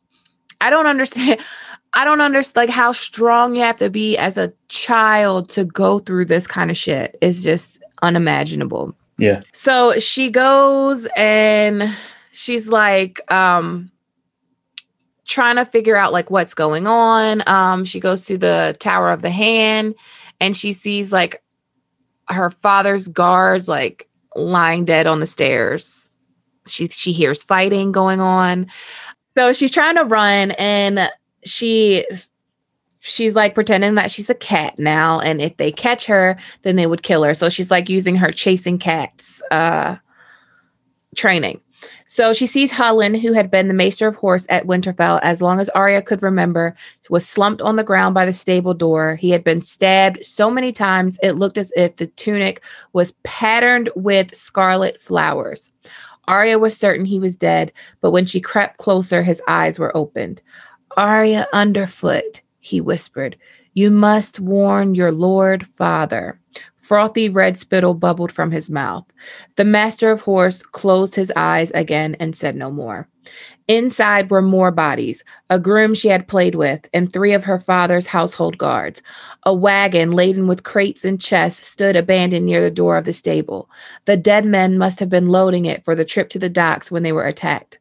I 0.61 0.71
don't 0.71 0.87
understand 0.87 1.41
I 1.95 2.07
don't 2.07 2.23
understand 2.23 2.69
like 2.69 2.75
how 2.75 2.93
strong 2.93 3.55
you 3.55 3.63
have 3.63 3.77
to 3.77 3.91
be 3.91 4.17
as 4.17 4.39
a 4.39 4.53
child 4.69 5.51
to 5.51 5.65
go 5.65 5.99
through 5.99 6.25
this 6.25 6.47
kind 6.47 6.71
of 6.71 6.77
shit. 6.77 7.19
It's 7.21 7.43
just 7.43 7.82
unimaginable. 8.03 8.95
Yeah. 9.19 9.43
So 9.53 9.99
she 9.99 10.31
goes 10.31 11.07
and 11.17 11.95
she's 12.33 12.69
like 12.69 13.21
um 13.33 13.91
trying 15.27 15.57
to 15.57 15.65
figure 15.65 15.97
out 15.97 16.13
like 16.13 16.31
what's 16.31 16.55
going 16.55 16.87
on. 16.87 17.43
Um 17.47 17.85
she 17.85 18.01
goes 18.01 18.25
to 18.27 18.37
the 18.37 18.77
Tower 18.81 19.11
of 19.11 19.23
the 19.23 19.31
Hand 19.31 19.95
and 20.41 20.57
she 20.57 20.73
sees 20.73 21.13
like 21.13 21.43
her 22.29 22.51
father's 22.51 23.09
guards 23.09 23.69
like 23.69 24.09
lying 24.35 24.85
dead 24.85 25.07
on 25.07 25.21
the 25.21 25.27
stairs. 25.27 26.11
She 26.67 26.89
she 26.89 27.13
hears 27.13 27.43
fighting 27.43 27.93
going 27.93 28.21
on. 28.21 28.67
So 29.37 29.53
she's 29.53 29.71
trying 29.71 29.97
to 29.97 30.05
run 30.05 30.51
and 30.53 31.11
she 31.45 32.07
she's 33.03 33.35
like 33.35 33.55
pretending 33.55 33.97
that 33.97 34.11
she's 34.11 34.31
a 34.31 34.35
cat 34.35 34.79
now 34.79 35.19
and 35.21 35.41
if 35.41 35.57
they 35.57 35.73
catch 35.73 36.07
her 36.07 36.37
then 36.63 36.77
they 36.77 36.87
would 36.87 37.03
kill 37.03 37.25
her 37.25 37.35
so 37.35 37.49
she's 37.49 37.71
like 37.71 37.89
using 37.89 38.15
her 38.17 38.31
chasing 38.31 38.79
cats 38.79 39.43
uh 39.51 39.97
training 41.17 41.61
so 42.07 42.35
she 42.35 42.47
sees 42.47 42.71
Hullen, 42.71 43.19
who 43.19 43.33
had 43.33 43.51
been 43.51 43.69
the 43.69 43.75
maester 43.75 44.07
of 44.07 44.17
horse 44.17 44.47
at 44.51 44.67
Winterfell 44.67 45.19
as 45.23 45.41
long 45.41 45.61
as 45.61 45.71
Arya 45.71 46.03
could 46.03 46.23
remember, 46.23 46.77
was 47.09 47.27
slumped 47.27 47.63
on 47.63 47.77
the 47.77 47.83
ground 47.83 48.15
by 48.15 48.27
the 48.27 48.35
stable 48.35 48.75
door. 48.75 49.17
He 49.17 49.31
had 49.31 49.43
been 49.43 49.63
stabbed 49.63 50.23
so 50.23 50.51
many 50.51 50.73
times 50.73 51.19
it 51.23 51.37
looked 51.37 51.57
as 51.57 51.73
if 51.75 51.97
the 51.97 52.09
tunic 52.09 52.63
was 52.93 53.15
patterned 53.23 53.89
with 53.97 54.37
scarlet 54.37 55.01
flowers. 55.01 55.71
Arya 56.29 56.59
was 56.59 56.77
certain 56.77 57.07
he 57.07 57.19
was 57.19 57.35
dead, 57.35 57.73
but 58.03 58.11
when 58.11 58.27
she 58.27 58.43
crept 58.43 58.77
closer, 58.77 59.23
his 59.23 59.41
eyes 59.49 59.79
were 59.79 59.97
opened. 59.97 60.43
Arya 60.99 61.49
Underfoot, 61.55 62.43
he 62.63 62.81
whispered. 62.81 63.37
You 63.75 63.91
must 63.91 64.39
warn 64.39 64.95
your 64.95 65.11
lord 65.11 65.67
father. 65.67 66.39
Frothy 66.77 67.29
red 67.29 67.59
spittle 67.59 67.95
bubbled 67.95 68.31
from 68.31 68.51
his 68.53 68.71
mouth. 68.71 69.05
The 69.57 69.65
master 69.65 70.11
of 70.11 70.21
horse 70.21 70.63
closed 70.63 71.15
his 71.17 71.33
eyes 71.35 71.73
again 71.73 72.17
and 72.21 72.37
said 72.37 72.55
no 72.55 72.71
more. 72.71 73.09
Inside 73.67 74.31
were 74.31 74.43
more 74.43 74.71
bodies, 74.71 75.25
a 75.51 75.59
groom 75.59 75.95
she 75.95 76.09
had 76.09 76.29
played 76.29 76.55
with, 76.55 76.89
and 76.95 77.13
three 77.13 77.33
of 77.33 77.45
her 77.45 77.59
father's 77.59 78.07
household 78.07 78.59
guards. 78.59 79.03
A 79.45 79.55
wagon 79.55 80.13
laden 80.13 80.47
with 80.47 80.65
crates 80.65 81.05
and 81.05 81.21
chests 81.21 81.67
stood 81.67 81.97
abandoned 81.97 82.47
near 82.47 82.63
the 82.63 82.71
door 82.71 82.97
of 82.97 83.07
the 83.07 83.13
stable. 83.13 83.69
The 84.05 84.17
dead 84.17 84.45
men 84.45 84.79
must 84.79 85.01
have 85.01 85.11
been 85.11 85.29
loading 85.29 85.65
it 85.65 85.85
for 85.85 85.95
the 85.95 86.05
trip 86.05 86.29
to 86.31 86.39
the 86.39 86.49
docks 86.49 86.91
when 86.91 87.03
they 87.03 87.13
were 87.13 87.25
attacked. 87.27 87.79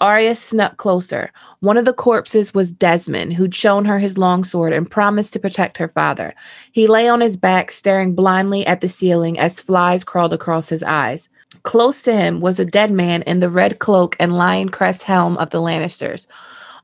Arya 0.00 0.34
snuck 0.34 0.76
closer. 0.76 1.30
One 1.60 1.76
of 1.76 1.84
the 1.84 1.92
corpses 1.92 2.52
was 2.52 2.72
Desmond, 2.72 3.34
who'd 3.34 3.54
shown 3.54 3.84
her 3.84 3.98
his 3.98 4.18
longsword 4.18 4.72
and 4.72 4.90
promised 4.90 5.32
to 5.32 5.38
protect 5.38 5.78
her 5.78 5.88
father. 5.88 6.34
He 6.72 6.86
lay 6.86 7.08
on 7.08 7.20
his 7.20 7.36
back, 7.36 7.70
staring 7.70 8.14
blindly 8.14 8.66
at 8.66 8.80
the 8.80 8.88
ceiling 8.88 9.38
as 9.38 9.60
flies 9.60 10.04
crawled 10.04 10.32
across 10.32 10.68
his 10.68 10.82
eyes. 10.82 11.28
Close 11.62 12.02
to 12.02 12.12
him 12.12 12.40
was 12.40 12.58
a 12.58 12.64
dead 12.64 12.90
man 12.90 13.22
in 13.22 13.40
the 13.40 13.48
red 13.48 13.78
cloak 13.78 14.16
and 14.18 14.36
lion 14.36 14.68
crest 14.68 15.04
helm 15.04 15.36
of 15.38 15.50
the 15.50 15.60
Lannisters. 15.60 16.26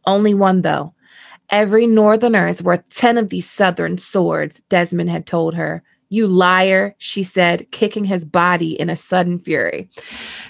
Only 0.06 0.32
one, 0.32 0.62
though. 0.62 0.94
Every 1.50 1.86
northerner 1.86 2.46
is 2.46 2.62
worth 2.62 2.88
10 2.90 3.18
of 3.18 3.28
these 3.28 3.50
southern 3.50 3.98
swords, 3.98 4.62
Desmond 4.68 5.10
had 5.10 5.26
told 5.26 5.54
her. 5.54 5.82
You 6.08 6.26
liar, 6.26 6.94
she 6.98 7.22
said, 7.22 7.70
kicking 7.70 8.04
his 8.04 8.24
body 8.24 8.78
in 8.80 8.88
a 8.88 8.96
sudden 8.96 9.38
fury. 9.38 9.88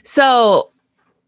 So, 0.02 0.70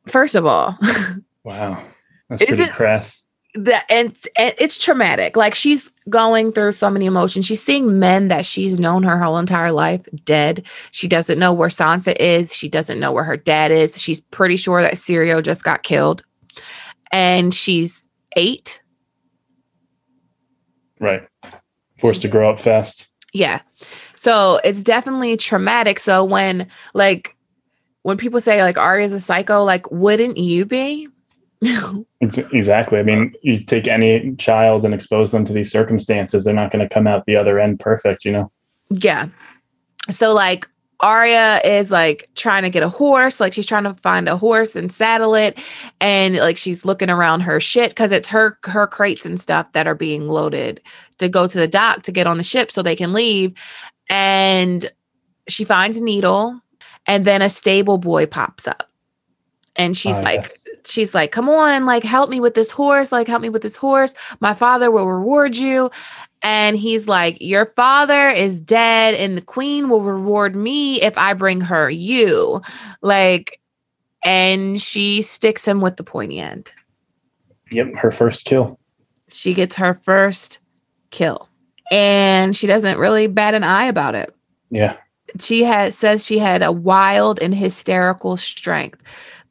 first 0.06 0.34
of 0.34 0.46
all, 0.46 0.76
wow, 1.44 1.82
that's 2.28 2.44
pretty 2.44 2.68
crass. 2.68 3.22
That 3.54 3.84
and, 3.90 4.16
and 4.38 4.54
it's 4.58 4.78
traumatic. 4.78 5.36
Like 5.36 5.54
she's 5.54 5.90
going 6.08 6.52
through 6.52 6.72
so 6.72 6.88
many 6.90 7.04
emotions. 7.04 7.44
She's 7.44 7.62
seeing 7.62 7.98
men 7.98 8.28
that 8.28 8.46
she's 8.46 8.80
known 8.80 9.02
her 9.02 9.18
whole 9.18 9.36
entire 9.36 9.72
life 9.72 10.00
dead. 10.24 10.64
She 10.90 11.06
doesn't 11.06 11.38
know 11.38 11.52
where 11.52 11.68
Sansa 11.68 12.16
is. 12.18 12.54
She 12.54 12.68
doesn't 12.68 12.98
know 12.98 13.12
where 13.12 13.24
her 13.24 13.36
dad 13.36 13.70
is. 13.70 14.00
She's 14.00 14.20
pretty 14.20 14.56
sure 14.56 14.80
that 14.80 14.94
Syrio 14.94 15.42
just 15.42 15.64
got 15.64 15.82
killed, 15.82 16.22
and 17.10 17.52
she's 17.52 18.08
eight. 18.36 18.80
Right, 20.98 21.28
forced 21.98 22.22
to 22.22 22.28
grow 22.28 22.50
up 22.50 22.58
fast. 22.58 23.08
Yeah, 23.34 23.60
so 24.14 24.60
it's 24.62 24.82
definitely 24.82 25.36
traumatic. 25.36 25.98
So 25.98 26.24
when 26.24 26.68
like 26.94 27.36
when 28.02 28.16
people 28.16 28.40
say 28.40 28.62
like 28.62 28.78
Arya's 28.78 29.12
a 29.12 29.20
psycho, 29.20 29.64
like 29.64 29.90
wouldn't 29.90 30.38
you 30.38 30.66
be? 30.66 31.08
exactly. 32.20 32.98
I 32.98 33.02
mean, 33.02 33.34
you 33.42 33.62
take 33.62 33.86
any 33.86 34.34
child 34.36 34.84
and 34.84 34.92
expose 34.92 35.30
them 35.30 35.44
to 35.44 35.52
these 35.52 35.70
circumstances, 35.70 36.44
they're 36.44 36.54
not 36.54 36.72
going 36.72 36.86
to 36.86 36.92
come 36.92 37.06
out 37.06 37.24
the 37.26 37.36
other 37.36 37.60
end 37.60 37.78
perfect, 37.78 38.24
you 38.24 38.32
know? 38.32 38.50
Yeah. 38.90 39.28
So 40.10 40.34
like 40.34 40.66
Arya 41.02 41.60
is 41.64 41.90
like 41.90 42.28
trying 42.34 42.62
to 42.62 42.70
get 42.70 42.82
a 42.82 42.88
horse, 42.88 43.40
like 43.40 43.52
she's 43.52 43.66
trying 43.66 43.84
to 43.84 43.94
find 43.94 44.28
a 44.28 44.36
horse 44.36 44.76
and 44.76 44.90
saddle 44.90 45.34
it, 45.34 45.58
and 46.00 46.36
like 46.36 46.56
she's 46.56 46.84
looking 46.84 47.10
around 47.10 47.40
her 47.40 47.58
shit 47.58 47.90
because 47.90 48.12
it's 48.12 48.28
her 48.28 48.58
her 48.64 48.86
crates 48.86 49.26
and 49.26 49.40
stuff 49.40 49.72
that 49.72 49.88
are 49.88 49.96
being 49.96 50.28
loaded 50.28 50.80
to 51.18 51.28
go 51.28 51.48
to 51.48 51.58
the 51.58 51.68
dock 51.68 52.02
to 52.04 52.12
get 52.12 52.28
on 52.28 52.38
the 52.38 52.44
ship 52.44 52.70
so 52.70 52.82
they 52.82 52.96
can 52.96 53.12
leave. 53.12 53.52
And 54.08 54.90
she 55.48 55.64
finds 55.64 55.96
a 55.96 56.04
Needle 56.04 56.61
and 57.06 57.24
then 57.24 57.42
a 57.42 57.48
stable 57.48 57.98
boy 57.98 58.26
pops 58.26 58.66
up. 58.66 58.88
And 59.76 59.96
she's 59.96 60.18
uh, 60.18 60.22
like, 60.22 60.42
yes. 60.42 60.80
she's 60.84 61.14
like, 61.14 61.32
come 61.32 61.48
on, 61.48 61.86
like, 61.86 62.04
help 62.04 62.28
me 62.28 62.40
with 62.40 62.54
this 62.54 62.70
horse. 62.70 63.10
Like, 63.10 63.26
help 63.26 63.40
me 63.42 63.48
with 63.48 63.62
this 63.62 63.76
horse. 63.76 64.14
My 64.40 64.52
father 64.52 64.90
will 64.90 65.08
reward 65.08 65.56
you. 65.56 65.90
And 66.42 66.76
he's 66.76 67.06
like, 67.06 67.38
Your 67.40 67.66
father 67.66 68.28
is 68.28 68.60
dead, 68.60 69.14
and 69.14 69.36
the 69.36 69.42
queen 69.42 69.88
will 69.88 70.02
reward 70.02 70.56
me 70.56 71.00
if 71.00 71.16
I 71.16 71.34
bring 71.34 71.60
her 71.60 71.88
you. 71.88 72.60
Like, 73.00 73.60
and 74.24 74.80
she 74.80 75.22
sticks 75.22 75.64
him 75.64 75.80
with 75.80 75.96
the 75.96 76.02
pointy 76.02 76.40
end. 76.40 76.72
Yep, 77.70 77.94
her 77.94 78.10
first 78.10 78.44
kill. 78.44 78.78
She 79.28 79.54
gets 79.54 79.76
her 79.76 79.94
first 79.94 80.58
kill. 81.10 81.48
And 81.92 82.56
she 82.56 82.66
doesn't 82.66 82.98
really 82.98 83.28
bat 83.28 83.54
an 83.54 83.62
eye 83.62 83.86
about 83.86 84.16
it. 84.16 84.34
Yeah 84.70 84.96
she 85.40 85.62
had 85.64 85.94
says 85.94 86.24
she 86.24 86.38
had 86.38 86.62
a 86.62 86.72
wild 86.72 87.40
and 87.40 87.54
hysterical 87.54 88.36
strength. 88.36 89.00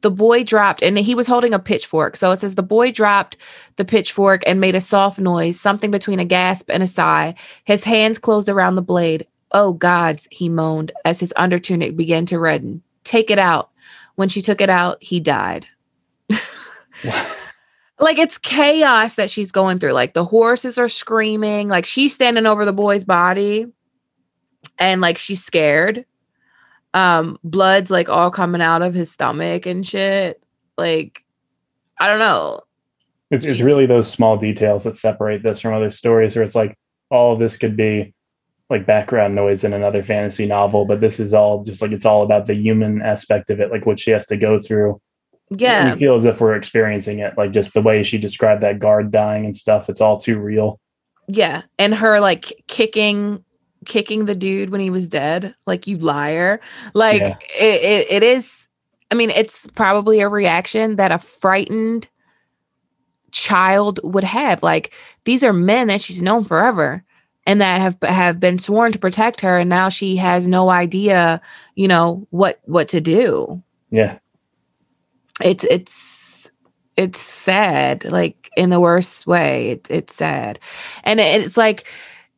The 0.02 0.10
boy 0.10 0.42
dropped, 0.42 0.82
and 0.82 0.98
he 0.98 1.14
was 1.14 1.28
holding 1.28 1.54
a 1.54 1.60
pitchfork. 1.60 2.16
So 2.16 2.32
it 2.32 2.40
says 2.40 2.56
the 2.56 2.62
boy 2.62 2.90
dropped 2.90 3.36
the 3.76 3.84
pitchfork 3.84 4.42
and 4.46 4.60
made 4.60 4.74
a 4.74 4.80
soft 4.80 5.18
noise, 5.18 5.60
something 5.60 5.90
between 5.90 6.18
a 6.18 6.24
gasp 6.24 6.68
and 6.70 6.82
a 6.82 6.88
sigh. 6.88 7.36
His 7.64 7.84
hands 7.84 8.18
closed 8.18 8.48
around 8.48 8.74
the 8.74 8.82
blade. 8.82 9.26
Oh, 9.52 9.74
gods, 9.74 10.26
he 10.30 10.48
moaned 10.48 10.92
as 11.04 11.20
his 11.20 11.32
undertunic 11.36 11.96
began 11.96 12.26
to 12.26 12.38
redden. 12.38 12.82
Take 13.04 13.30
it 13.30 13.38
out. 13.38 13.70
When 14.16 14.28
she 14.28 14.42
took 14.42 14.60
it 14.60 14.70
out, 14.70 15.00
he 15.00 15.20
died. 15.20 15.66
like 17.98 18.18
it's 18.18 18.38
chaos 18.38 19.14
that 19.14 19.30
she's 19.30 19.52
going 19.52 19.78
through. 19.78 19.92
Like 19.92 20.14
the 20.14 20.24
horses 20.24 20.78
are 20.78 20.88
screaming, 20.88 21.68
like 21.68 21.86
she's 21.86 22.14
standing 22.14 22.46
over 22.46 22.64
the 22.64 22.72
boy's 22.72 23.04
body 23.04 23.66
and 24.78 25.00
like 25.00 25.18
she's 25.18 25.42
scared. 25.42 26.04
Um, 26.94 27.38
blood's 27.42 27.90
like 27.90 28.08
all 28.08 28.30
coming 28.30 28.60
out 28.60 28.82
of 28.82 28.94
his 28.94 29.10
stomach 29.10 29.66
and 29.66 29.86
shit. 29.86 30.42
Like, 30.76 31.24
I 31.98 32.08
don't 32.08 32.18
know. 32.18 32.60
It's, 33.30 33.46
it's 33.46 33.60
really 33.60 33.86
those 33.86 34.10
small 34.10 34.36
details 34.36 34.84
that 34.84 34.96
separate 34.96 35.42
this 35.42 35.60
from 35.60 35.72
other 35.72 35.90
stories 35.90 36.36
where 36.36 36.44
it's 36.44 36.54
like 36.54 36.76
all 37.10 37.32
of 37.32 37.38
this 37.38 37.56
could 37.56 37.76
be 37.76 38.14
like 38.68 38.86
background 38.86 39.34
noise 39.34 39.64
in 39.64 39.72
another 39.72 40.02
fantasy 40.02 40.46
novel, 40.46 40.84
but 40.84 41.00
this 41.00 41.20
is 41.20 41.32
all 41.32 41.62
just 41.62 41.80
like 41.80 41.92
it's 41.92 42.06
all 42.06 42.22
about 42.22 42.46
the 42.46 42.54
human 42.54 43.00
aspect 43.02 43.50
of 43.50 43.60
it, 43.60 43.70
like 43.70 43.86
what 43.86 44.00
she 44.00 44.10
has 44.10 44.26
to 44.26 44.36
go 44.36 44.58
through. 44.58 45.00
Yeah. 45.50 45.92
And 45.92 46.00
you 46.00 46.06
feel 46.06 46.16
as 46.16 46.24
if 46.24 46.40
we're 46.40 46.56
experiencing 46.56 47.18
it, 47.18 47.36
like 47.36 47.52
just 47.52 47.74
the 47.74 47.82
way 47.82 48.02
she 48.02 48.18
described 48.18 48.62
that 48.62 48.78
guard 48.78 49.10
dying 49.10 49.44
and 49.44 49.56
stuff. 49.56 49.88
It's 49.88 50.00
all 50.00 50.18
too 50.18 50.38
real. 50.38 50.80
Yeah. 51.28 51.62
And 51.78 51.94
her 51.94 52.20
like 52.20 52.52
kicking 52.66 53.44
kicking 53.84 54.24
the 54.24 54.34
dude 54.34 54.70
when 54.70 54.80
he 54.80 54.90
was 54.90 55.08
dead 55.08 55.54
like 55.66 55.86
you 55.86 55.98
liar. 55.98 56.60
Like 56.94 57.20
yeah. 57.20 57.36
it, 57.58 57.82
it, 57.82 58.10
it 58.10 58.22
is 58.22 58.68
i 59.10 59.14
mean 59.14 59.30
it's 59.30 59.66
probably 59.74 60.20
a 60.20 60.28
reaction 60.28 60.96
that 60.96 61.12
a 61.12 61.18
frightened 61.18 62.08
child 63.32 63.98
would 64.04 64.24
have. 64.24 64.62
Like 64.62 64.94
these 65.24 65.42
are 65.42 65.52
men 65.52 65.88
that 65.88 66.00
she's 66.00 66.22
known 66.22 66.44
forever 66.44 67.02
and 67.46 67.60
that 67.60 67.80
have 67.80 67.96
have 68.02 68.38
been 68.38 68.58
sworn 68.58 68.92
to 68.92 68.98
protect 68.98 69.40
her 69.40 69.58
and 69.58 69.68
now 69.68 69.88
she 69.88 70.14
has 70.16 70.46
no 70.46 70.68
idea 70.68 71.40
you 71.74 71.88
know 71.88 72.26
what 72.30 72.60
what 72.64 72.88
to 72.90 73.00
do. 73.00 73.62
Yeah. 73.90 74.18
It's 75.42 75.64
it's 75.64 76.50
it's 76.96 77.20
sad 77.20 78.04
like 78.04 78.50
in 78.56 78.70
the 78.70 78.80
worst 78.80 79.26
way. 79.26 79.70
It, 79.70 79.90
it's 79.90 80.14
sad. 80.14 80.60
And 81.02 81.18
it, 81.18 81.42
it's 81.42 81.56
like 81.56 81.86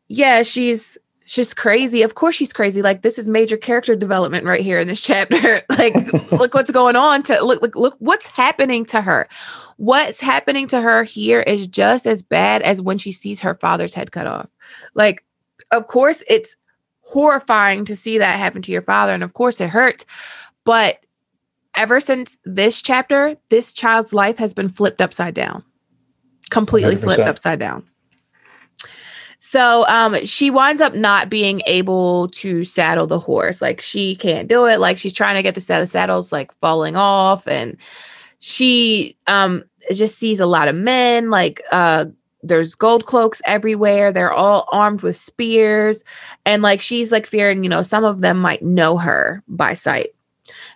yeah 0.08 0.42
she's 0.42 0.96
she's 1.24 1.54
crazy. 1.54 2.02
Of 2.02 2.14
course 2.14 2.34
she's 2.34 2.52
crazy. 2.52 2.82
Like 2.82 3.02
this 3.02 3.18
is 3.18 3.26
major 3.26 3.56
character 3.56 3.96
development 3.96 4.44
right 4.44 4.60
here 4.60 4.78
in 4.78 4.88
this 4.88 5.02
chapter. 5.02 5.60
like 5.70 5.94
look 6.32 6.54
what's 6.54 6.70
going 6.70 6.96
on 6.96 7.22
to 7.24 7.44
look 7.44 7.62
look 7.62 7.74
look 7.74 7.96
what's 7.98 8.26
happening 8.26 8.84
to 8.86 9.00
her. 9.00 9.28
What's 9.76 10.20
happening 10.20 10.68
to 10.68 10.80
her 10.80 11.02
here 11.02 11.40
is 11.40 11.66
just 11.66 12.06
as 12.06 12.22
bad 12.22 12.62
as 12.62 12.80
when 12.80 12.98
she 12.98 13.12
sees 13.12 13.40
her 13.40 13.54
father's 13.54 13.94
head 13.94 14.12
cut 14.12 14.26
off. 14.26 14.50
Like 14.94 15.24
of 15.70 15.86
course 15.86 16.22
it's 16.28 16.56
horrifying 17.00 17.84
to 17.84 17.96
see 17.96 18.18
that 18.18 18.38
happen 18.38 18.62
to 18.62 18.72
your 18.72 18.82
father 18.82 19.12
and 19.12 19.22
of 19.22 19.34
course 19.34 19.60
it 19.60 19.70
hurts. 19.70 20.06
But 20.64 21.04
ever 21.74 22.00
since 22.00 22.38
this 22.44 22.82
chapter, 22.82 23.36
this 23.50 23.72
child's 23.72 24.14
life 24.14 24.38
has 24.38 24.54
been 24.54 24.68
flipped 24.68 25.00
upside 25.00 25.34
down. 25.34 25.64
Completely 26.50 26.96
100%. 26.96 27.02
flipped 27.02 27.22
upside 27.22 27.58
down. 27.58 27.84
So 29.54 29.86
um, 29.86 30.24
she 30.24 30.50
winds 30.50 30.82
up 30.82 30.96
not 30.96 31.30
being 31.30 31.62
able 31.68 32.28
to 32.30 32.64
saddle 32.64 33.06
the 33.06 33.20
horse. 33.20 33.62
Like 33.62 33.80
she 33.80 34.16
can't 34.16 34.48
do 34.48 34.64
it. 34.64 34.80
Like 34.80 34.98
she's 34.98 35.12
trying 35.12 35.36
to 35.36 35.44
get 35.44 35.54
the 35.54 35.80
of 35.80 35.88
saddles 35.88 36.32
like 36.32 36.52
falling 36.58 36.96
off, 36.96 37.46
and 37.46 37.76
she 38.40 39.16
um 39.28 39.62
just 39.92 40.18
sees 40.18 40.40
a 40.40 40.46
lot 40.46 40.66
of 40.66 40.74
men. 40.74 41.30
Like 41.30 41.62
uh, 41.70 42.06
there's 42.42 42.74
gold 42.74 43.06
cloaks 43.06 43.40
everywhere. 43.44 44.10
They're 44.10 44.32
all 44.32 44.66
armed 44.72 45.02
with 45.02 45.16
spears, 45.16 46.02
and 46.44 46.60
like 46.60 46.80
she's 46.80 47.12
like 47.12 47.24
fearing, 47.24 47.62
you 47.62 47.70
know, 47.70 47.82
some 47.82 48.02
of 48.02 48.22
them 48.22 48.40
might 48.40 48.64
know 48.64 48.98
her 48.98 49.40
by 49.46 49.74
sight. 49.74 50.16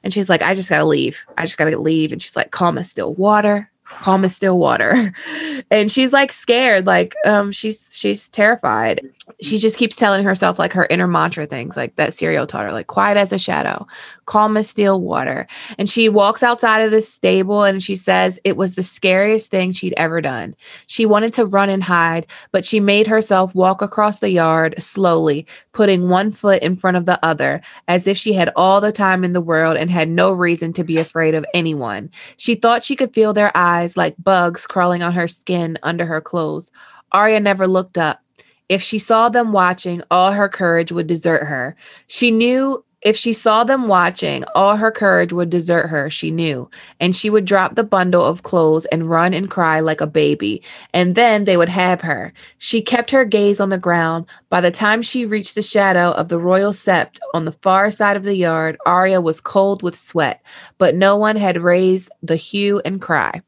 And 0.04 0.12
she's 0.12 0.28
like, 0.28 0.42
I 0.42 0.54
just 0.54 0.70
gotta 0.70 0.84
leave. 0.84 1.26
I 1.36 1.46
just 1.46 1.58
gotta 1.58 1.76
leave. 1.76 2.12
And 2.12 2.22
she's 2.22 2.36
like, 2.36 2.52
calm 2.52 2.78
as 2.78 2.88
still 2.88 3.12
water 3.14 3.72
calm 3.88 4.24
as 4.24 4.34
still 4.34 4.58
water. 4.58 5.12
And 5.70 5.92
she's 5.92 6.12
like 6.12 6.32
scared 6.32 6.86
like 6.86 7.14
um 7.24 7.52
she's 7.52 7.90
she's 7.94 8.28
terrified. 8.28 9.06
She 9.40 9.58
just 9.58 9.76
keeps 9.76 9.96
telling 9.96 10.24
herself 10.24 10.58
like 10.58 10.72
her 10.72 10.86
inner 10.88 11.08
mantra 11.08 11.46
things 11.46 11.76
like 11.76 11.96
that 11.96 12.10
Syrio 12.10 12.46
taught 12.46 12.64
her 12.64 12.72
like 12.72 12.86
quiet 12.86 13.18
as 13.18 13.32
a 13.32 13.38
shadow 13.38 13.86
calm 14.26 14.56
as 14.56 14.68
still 14.68 15.00
water. 15.00 15.46
And 15.76 15.88
she 15.88 16.08
walks 16.08 16.42
outside 16.42 16.80
of 16.80 16.90
the 16.90 17.02
stable 17.02 17.64
and 17.64 17.82
she 17.82 17.96
says 17.96 18.38
it 18.44 18.56
was 18.56 18.74
the 18.74 18.82
scariest 18.82 19.50
thing 19.50 19.72
she'd 19.72 19.94
ever 19.96 20.20
done. 20.20 20.54
She 20.86 21.04
wanted 21.04 21.34
to 21.34 21.46
run 21.46 21.68
and 21.68 21.82
hide 21.82 22.26
but 22.52 22.64
she 22.64 22.80
made 22.80 23.06
herself 23.06 23.54
walk 23.54 23.82
across 23.82 24.20
the 24.20 24.30
yard 24.30 24.74
slowly 24.78 25.46
putting 25.72 26.08
one 26.08 26.30
foot 26.30 26.62
in 26.62 26.76
front 26.76 26.96
of 26.96 27.06
the 27.06 27.24
other 27.24 27.60
as 27.88 28.06
if 28.06 28.16
she 28.16 28.32
had 28.32 28.52
all 28.56 28.80
the 28.80 28.92
time 28.92 29.24
in 29.24 29.32
the 29.32 29.40
world 29.40 29.76
and 29.76 29.90
had 29.90 30.08
no 30.08 30.32
reason 30.32 30.72
to 30.72 30.84
be 30.84 30.98
afraid 30.98 31.34
of 31.34 31.44
anyone. 31.54 32.10
She 32.36 32.54
thought 32.54 32.84
she 32.84 32.96
could 32.96 33.14
feel 33.14 33.32
their 33.32 33.56
eyes 33.56 33.77
like 33.96 34.14
bugs 34.22 34.66
crawling 34.66 35.02
on 35.02 35.12
her 35.12 35.28
skin 35.28 35.78
under 35.82 36.04
her 36.06 36.20
clothes. 36.20 36.70
Arya 37.12 37.40
never 37.40 37.66
looked 37.66 37.98
up. 37.98 38.20
If 38.68 38.82
she 38.82 38.98
saw 38.98 39.28
them 39.28 39.52
watching, 39.52 40.02
all 40.10 40.32
her 40.32 40.48
courage 40.48 40.92
would 40.92 41.06
desert 41.06 41.44
her. 41.44 41.74
She 42.06 42.30
knew 42.30 42.84
if 43.02 43.16
she 43.16 43.32
saw 43.32 43.62
them 43.62 43.86
watching, 43.86 44.44
all 44.54 44.76
her 44.76 44.90
courage 44.90 45.32
would 45.32 45.50
desert 45.50 45.86
her, 45.86 46.10
she 46.10 46.30
knew, 46.32 46.68
and 46.98 47.14
she 47.14 47.30
would 47.30 47.44
drop 47.44 47.74
the 47.74 47.84
bundle 47.84 48.24
of 48.24 48.42
clothes 48.42 48.86
and 48.86 49.08
run 49.08 49.32
and 49.32 49.50
cry 49.50 49.78
like 49.78 50.00
a 50.00 50.06
baby, 50.06 50.62
and 50.92 51.14
then 51.14 51.44
they 51.44 51.56
would 51.56 51.68
have 51.68 52.00
her. 52.00 52.32
She 52.58 52.82
kept 52.82 53.10
her 53.12 53.24
gaze 53.24 53.60
on 53.60 53.68
the 53.68 53.78
ground. 53.78 54.26
By 54.48 54.60
the 54.60 54.72
time 54.72 55.02
she 55.02 55.26
reached 55.26 55.54
the 55.54 55.62
shadow 55.62 56.10
of 56.12 56.28
the 56.28 56.40
royal 56.40 56.72
sept 56.72 57.18
on 57.34 57.44
the 57.44 57.52
far 57.52 57.90
side 57.92 58.16
of 58.16 58.24
the 58.24 58.34
yard, 58.34 58.76
Arya 58.84 59.20
was 59.20 59.40
cold 59.40 59.82
with 59.82 59.96
sweat, 59.96 60.42
but 60.78 60.96
no 60.96 61.16
one 61.16 61.36
had 61.36 61.62
raised 61.62 62.10
the 62.22 62.36
hue 62.36 62.80
and 62.84 63.00
cry. 63.00 63.42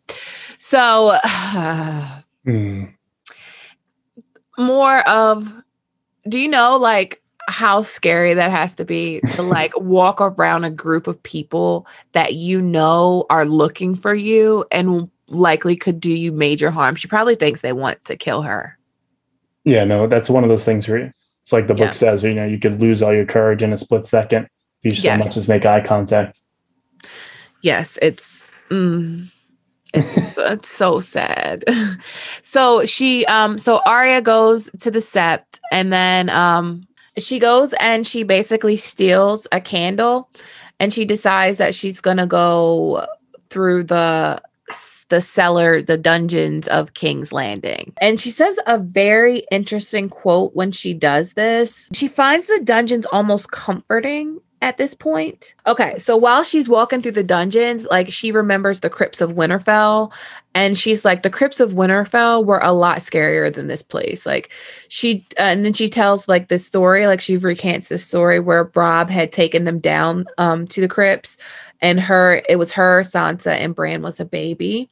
So, 0.59 1.19
Mm. 2.47 2.95
more 4.57 5.07
of 5.07 5.53
do 6.27 6.41
you 6.41 6.49
know 6.49 6.79
like 6.79 7.20
how 7.51 7.83
scary 7.83 8.35
that 8.35 8.51
has 8.51 8.75
to 8.75 8.85
be 8.85 9.21
to 9.29 9.43
like 9.57 9.73
walk 9.77 10.21
around 10.21 10.65
a 10.65 10.71
group 10.71 11.07
of 11.07 11.23
people 11.23 11.87
that 12.13 12.35
you 12.35 12.63
know 12.63 13.27
are 13.31 13.45
looking 13.45 13.95
for 13.95 14.15
you 14.15 14.65
and 14.71 15.11
likely 15.29 15.77
could 15.77 16.01
do 16.01 16.13
you 16.13 16.33
major 16.33 16.71
harm. 16.71 16.97
She 16.97 17.09
probably 17.09 17.35
thinks 17.35 17.61
they 17.61 17.73
want 17.73 18.05
to 18.07 18.17
kill 18.17 18.43
her. 18.43 18.79
Yeah, 19.65 19.85
no, 19.85 20.07
that's 20.07 20.31
one 20.31 20.43
of 20.43 20.49
those 20.51 20.65
things 20.65 20.89
where 20.89 21.13
it's 21.43 21.53
like 21.53 21.67
the 21.67 21.75
Yeah. 21.75 21.87
book 21.87 21.95
says, 21.95 22.23
you 22.23 22.35
know, 22.35 22.47
you 22.47 22.59
could 22.59 22.81
lose 22.81 23.03
all 23.03 23.15
your 23.15 23.27
courage 23.27 23.63
in 23.63 23.73
a 23.73 23.79
split 23.79 24.07
second 24.07 24.49
if 24.83 24.93
you 24.93 24.95
so 24.95 25.09
Yes. 25.09 25.19
much 25.27 25.37
as 25.37 25.49
make 25.49 25.67
eye 25.67 25.81
contact. 25.81 26.41
Yes, 27.63 27.99
it's 28.01 28.49
mm, 28.71 29.31
it's, 29.93 30.35
it's 30.39 30.69
so 30.69 31.01
sad. 31.01 31.65
so 32.43 32.85
she 32.85 33.27
um 33.27 33.59
so 33.59 33.81
Arya 33.87 34.23
goes 34.23 34.71
to 34.81 34.91
the 34.91 35.01
sept 35.01 35.61
and 35.73 35.93
then 35.93 36.31
um 36.31 36.87
she 37.19 37.39
goes 37.39 37.73
and 37.81 38.07
she 38.07 38.23
basically 38.23 38.77
steals 38.77 39.47
a 39.53 39.61
candle 39.61 40.29
and 40.79 40.93
she 40.93 41.05
decides 41.05 41.59
that 41.59 41.75
she's 41.75 42.01
going 42.01 42.17
to 42.17 42.27
go 42.27 43.07
through 43.51 43.85
the 43.85 44.41
the 45.09 45.21
cellar, 45.21 45.83
the 45.83 45.99
dungeons 45.99 46.69
of 46.69 46.95
King's 46.95 47.33
Landing. 47.33 47.93
And 48.01 48.21
she 48.21 48.31
says 48.31 48.57
a 48.67 48.79
very 48.79 49.43
interesting 49.51 50.09
quote 50.09 50.55
when 50.55 50.71
she 50.71 50.95
does 50.95 51.35
this. 51.35 51.91
She 51.93 52.07
finds 52.07 52.47
the 52.47 52.61
dungeons 52.63 53.07
almost 53.07 53.51
comforting 53.51 54.41
at 54.63 54.77
this 54.77 54.95
point. 54.95 55.55
Okay, 55.67 55.99
so 55.99 56.17
while 56.17 56.43
she's 56.43 56.69
walking 56.69 57.01
through 57.01 57.13
the 57.13 57.23
dungeons, 57.23 57.87
like 57.91 58.13
she 58.13 58.31
remembers 58.31 58.81
the 58.81 58.91
crypts 58.91 59.21
of 59.21 59.31
Winterfell 59.31 60.13
and 60.55 60.77
she's 60.77 61.05
like 61.05 61.23
the 61.23 61.31
crypts 61.31 61.61
of 61.61 61.73
Winterfell 61.73 62.45
were 62.45 62.61
a 62.63 62.73
lot 62.73 62.99
scarier 62.99 63.53
than 63.53 63.69
this 63.69 63.83
place. 63.83 64.27
Like 64.27 64.51
she 64.89 65.27
uh, 65.39 65.43
and 65.43 65.65
then 65.65 65.73
she 65.73 65.89
tells 65.89 66.29
like 66.29 66.49
this 66.49 66.67
story, 66.67 67.07
like 67.07 67.21
she 67.21 67.37
recants 67.37 67.89
this 67.89 68.07
story 68.07 68.41
where 68.41 68.71
Robb 68.75 69.09
had 69.09 69.33
taken 69.33 69.65
them 69.65 69.79
down 69.79 70.27
um 70.39 70.67
to 70.69 70.81
the 70.81 70.89
crypts 70.89 71.39
and 71.81 71.99
her 72.01 72.43
it 72.49 72.57
was 72.57 72.73
her 72.73 73.03
Sansa 73.03 73.53
and 73.53 73.75
Bran 73.75 74.03
was 74.03 74.21
a 74.21 74.25
baby 74.25 74.91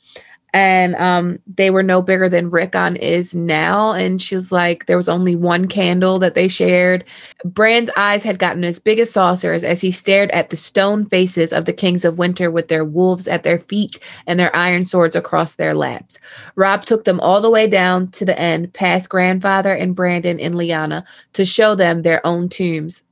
and 0.54 0.94
um 0.96 1.38
they 1.46 1.70
were 1.70 1.82
no 1.82 2.00
bigger 2.00 2.28
than 2.28 2.50
Rickon 2.50 2.96
is 2.96 3.34
now. 3.34 3.92
And 3.92 4.20
she 4.20 4.34
was 4.34 4.50
like 4.50 4.86
there 4.86 4.96
was 4.96 5.08
only 5.08 5.36
one 5.36 5.68
candle 5.68 6.18
that 6.18 6.34
they 6.34 6.48
shared. 6.48 7.04
Bran's 7.44 7.90
eyes 7.96 8.22
had 8.22 8.38
gotten 8.38 8.64
as 8.64 8.78
big 8.78 8.98
as 8.98 9.10
saucers 9.10 9.62
as 9.62 9.80
he 9.80 9.90
stared 9.90 10.30
at 10.30 10.50
the 10.50 10.56
stone 10.56 11.04
faces 11.04 11.52
of 11.52 11.64
the 11.64 11.72
kings 11.72 12.04
of 12.04 12.18
winter 12.18 12.50
with 12.50 12.68
their 12.68 12.84
wolves 12.84 13.28
at 13.28 13.42
their 13.42 13.58
feet 13.60 13.98
and 14.26 14.40
their 14.40 14.54
iron 14.56 14.84
swords 14.84 15.16
across 15.16 15.54
their 15.54 15.74
laps. 15.74 16.18
Robb 16.56 16.84
took 16.84 17.04
them 17.04 17.20
all 17.20 17.40
the 17.40 17.50
way 17.50 17.66
down 17.66 18.10
to 18.12 18.24
the 18.24 18.38
end 18.38 18.72
past 18.72 19.08
grandfather 19.08 19.74
and 19.74 19.94
Brandon 19.94 20.40
and 20.40 20.54
Lyanna 20.54 21.04
to 21.34 21.44
show 21.44 21.74
them 21.74 22.02
their 22.02 22.26
own 22.26 22.48
tombs. 22.48 23.02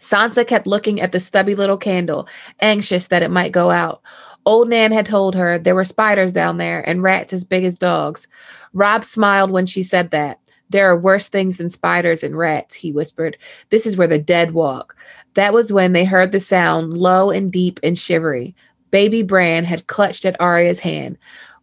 Sansa 0.00 0.46
kept 0.46 0.66
looking 0.66 1.00
at 1.00 1.12
the 1.12 1.20
stubby 1.20 1.54
little 1.54 1.76
candle, 1.76 2.28
anxious 2.60 3.08
that 3.08 3.22
it 3.22 3.30
might 3.30 3.52
go 3.52 3.70
out. 3.70 4.02
Old 4.46 4.68
Nan 4.68 4.92
had 4.92 5.06
told 5.06 5.34
her 5.34 5.58
there 5.58 5.74
were 5.74 5.84
spiders 5.84 6.32
down 6.32 6.56
there 6.56 6.80
and 6.88 7.02
rats 7.02 7.32
as 7.32 7.44
big 7.44 7.64
as 7.64 7.78
dogs. 7.78 8.26
Robb 8.72 9.04
smiled 9.04 9.50
when 9.50 9.66
she 9.66 9.82
said 9.82 10.10
that. 10.10 10.40
There 10.70 10.90
are 10.90 10.98
worse 10.98 11.28
things 11.28 11.56
than 11.56 11.70
spiders 11.70 12.22
and 12.22 12.36
rats, 12.36 12.74
he 12.74 12.92
whispered. 12.92 13.36
This 13.70 13.86
is 13.86 13.96
where 13.96 14.06
the 14.06 14.18
dead 14.18 14.52
walk. 14.52 14.96
That 15.34 15.54
was 15.54 15.72
when 15.72 15.92
they 15.92 16.04
heard 16.04 16.32
the 16.32 16.40
sound, 16.40 16.96
low 16.96 17.30
and 17.30 17.50
deep 17.50 17.80
and 17.82 17.98
shivery. 17.98 18.54
Baby 18.90 19.22
Bran 19.22 19.64
had 19.64 19.86
clutched 19.86 20.24
at 20.24 20.40
Arya's 20.40 20.80
hand. 20.80 21.18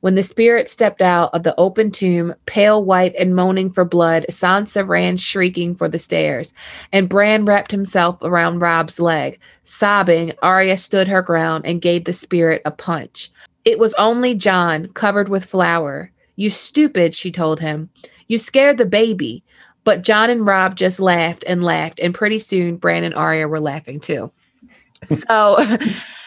When 0.06 0.14
the 0.14 0.22
spirit 0.22 0.70
stepped 0.70 1.02
out 1.02 1.32
of 1.34 1.42
the 1.42 1.56
open 1.60 1.90
tomb, 1.90 2.36
pale 2.46 2.86
white 2.86 3.16
and 3.16 3.36
moaning 3.36 3.72
for 3.72 3.84
blood, 3.84 4.24
Sansa 4.30 4.88
ran 4.88 5.18
shrieking 5.18 5.74
for 5.74 5.90
the 5.90 5.98
stairs, 5.98 6.54
and 6.92 7.10
Bran 7.10 7.44
wrapped 7.44 7.72
himself 7.72 8.20
around 8.22 8.60
Robb's 8.60 9.00
leg. 9.00 9.40
Sobbing, 9.64 10.34
Arya 10.44 10.78
stood 10.78 11.08
her 11.08 11.24
ground 11.24 11.66
and 11.66 11.82
gave 11.82 12.06
the 12.06 12.14
spirit 12.14 12.62
a 12.66 12.72
punch. 12.72 13.32
It 13.66 13.80
was 13.80 13.96
only 13.96 14.36
Jon, 14.36 14.90
covered 14.90 15.28
with 15.28 15.44
flour. 15.44 16.12
You 16.36 16.52
stupid, 16.52 17.16
she 17.16 17.32
told 17.32 17.60
him. 17.60 17.90
You 18.28 18.38
scared 18.38 18.78
the 18.78 18.86
baby. 18.86 19.44
But 19.86 20.04
Jon 20.04 20.30
and 20.30 20.46
Robb 20.46 20.76
just 20.76 21.00
laughed 21.00 21.44
and 21.48 21.64
laughed, 21.64 22.00
and 22.00 22.14
pretty 22.14 22.38
soon 22.38 22.76
Bran 22.76 23.04
and 23.04 23.16
Arya 23.16 23.48
were 23.48 23.60
laughing 23.60 24.00
too. 24.00 24.32
So 25.28 25.58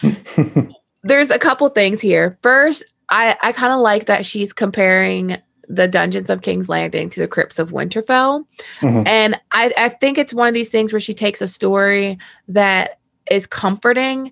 there's 1.03 1.29
a 1.29 1.39
couple 1.39 1.69
things 1.69 2.01
here. 2.01 2.37
First, 2.41 2.93
I, 3.09 3.37
I 3.41 3.51
kind 3.51 3.73
of 3.73 3.79
like 3.79 4.05
that 4.05 4.25
she's 4.25 4.53
comparing 4.53 5.37
the 5.67 5.87
dungeons 5.87 6.29
of 6.29 6.41
King's 6.41 6.67
Landing 6.67 7.09
to 7.11 7.19
the 7.19 7.27
crypts 7.27 7.59
of 7.59 7.71
Winterfell. 7.71 8.45
Mhm. 8.79 9.07
And 9.07 9.39
I, 9.51 9.71
I 9.77 9.89
think 9.89 10.17
it's 10.17 10.33
one 10.33 10.47
of 10.47 10.53
these 10.53 10.69
things 10.69 10.91
where 10.91 10.99
she 10.99 11.13
takes 11.13 11.41
a 11.41 11.47
story 11.47 12.17
that 12.47 12.99
is 13.29 13.45
comforting 13.45 14.31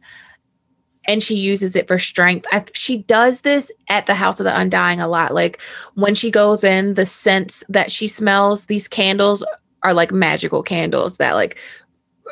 and 1.08 1.24
she 1.24 1.36
uses 1.36 1.76
it 1.76 1.88
for 1.88 2.00
strength. 2.00 2.46
I, 2.52 2.66
she 2.74 2.98
does 2.98 3.42
this 3.42 3.72
at 3.88 4.08
the 4.08 4.16
House 4.16 4.40
of 4.40 4.44
the 4.44 4.60
Undying 4.60 5.00
a 5.00 5.08
lot. 5.08 5.34
Like 5.34 5.62
when 5.94 6.16
she 6.16 6.32
goes 6.32 6.64
in, 6.64 6.96
the 6.96 7.06
scents 7.06 7.64
that 7.70 7.92
she 7.92 8.08
smells, 8.08 8.66
these 8.66 8.88
candles 8.88 9.46
are 9.84 9.94
like 9.94 10.12
magical 10.12 10.64
candles 10.64 11.18
that 11.18 11.34
like 11.34 11.58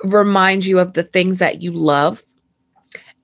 remind 0.04 0.66
you 0.66 0.80
of 0.80 0.94
the 0.94 1.04
things 1.04 1.38
that 1.38 1.62
you 1.62 1.72
love. 1.72 2.24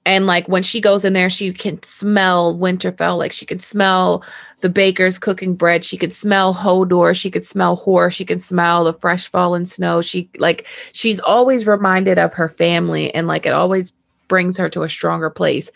And 0.06 0.26
like 0.26 0.48
when 0.48 0.64
she 0.64 0.82
goes 0.82 1.06
in 1.06 1.14
there, 1.14 1.30
she 1.30 1.54
can 1.54 1.82
smell 1.84 2.58
Winterfell. 2.58 3.18
Like 3.18 3.32
she 3.32 3.46
can 3.46 3.60
smell 3.60 4.24
the 4.62 4.70
bakers 4.70 5.20
cooking 5.20 5.54
bread. 5.54 5.86
She 5.86 5.98
could 5.98 6.14
smell 6.14 6.56
Hodor. 6.56 7.16
She 7.16 7.30
could 7.30 7.46
smell 7.46 7.76
Hor. 7.76 8.10
She 8.10 8.26
can 8.26 8.40
smell 8.40 8.84
the 8.84 8.94
fresh 8.94 9.28
fallen 9.28 9.66
snow. 9.66 10.02
She 10.02 10.30
like 10.38 10.66
she's 10.92 11.20
always 11.20 11.68
reminded 11.68 12.18
of 12.18 12.34
her 12.34 12.50
family, 12.50 13.14
and 13.14 13.28
like 13.28 13.46
it 13.46 13.54
always 13.54 13.92
brings 14.28 14.58
her 14.58 14.70
to 14.70 14.84
a 14.84 14.90
stronger 14.90 15.30
place. 15.30 15.70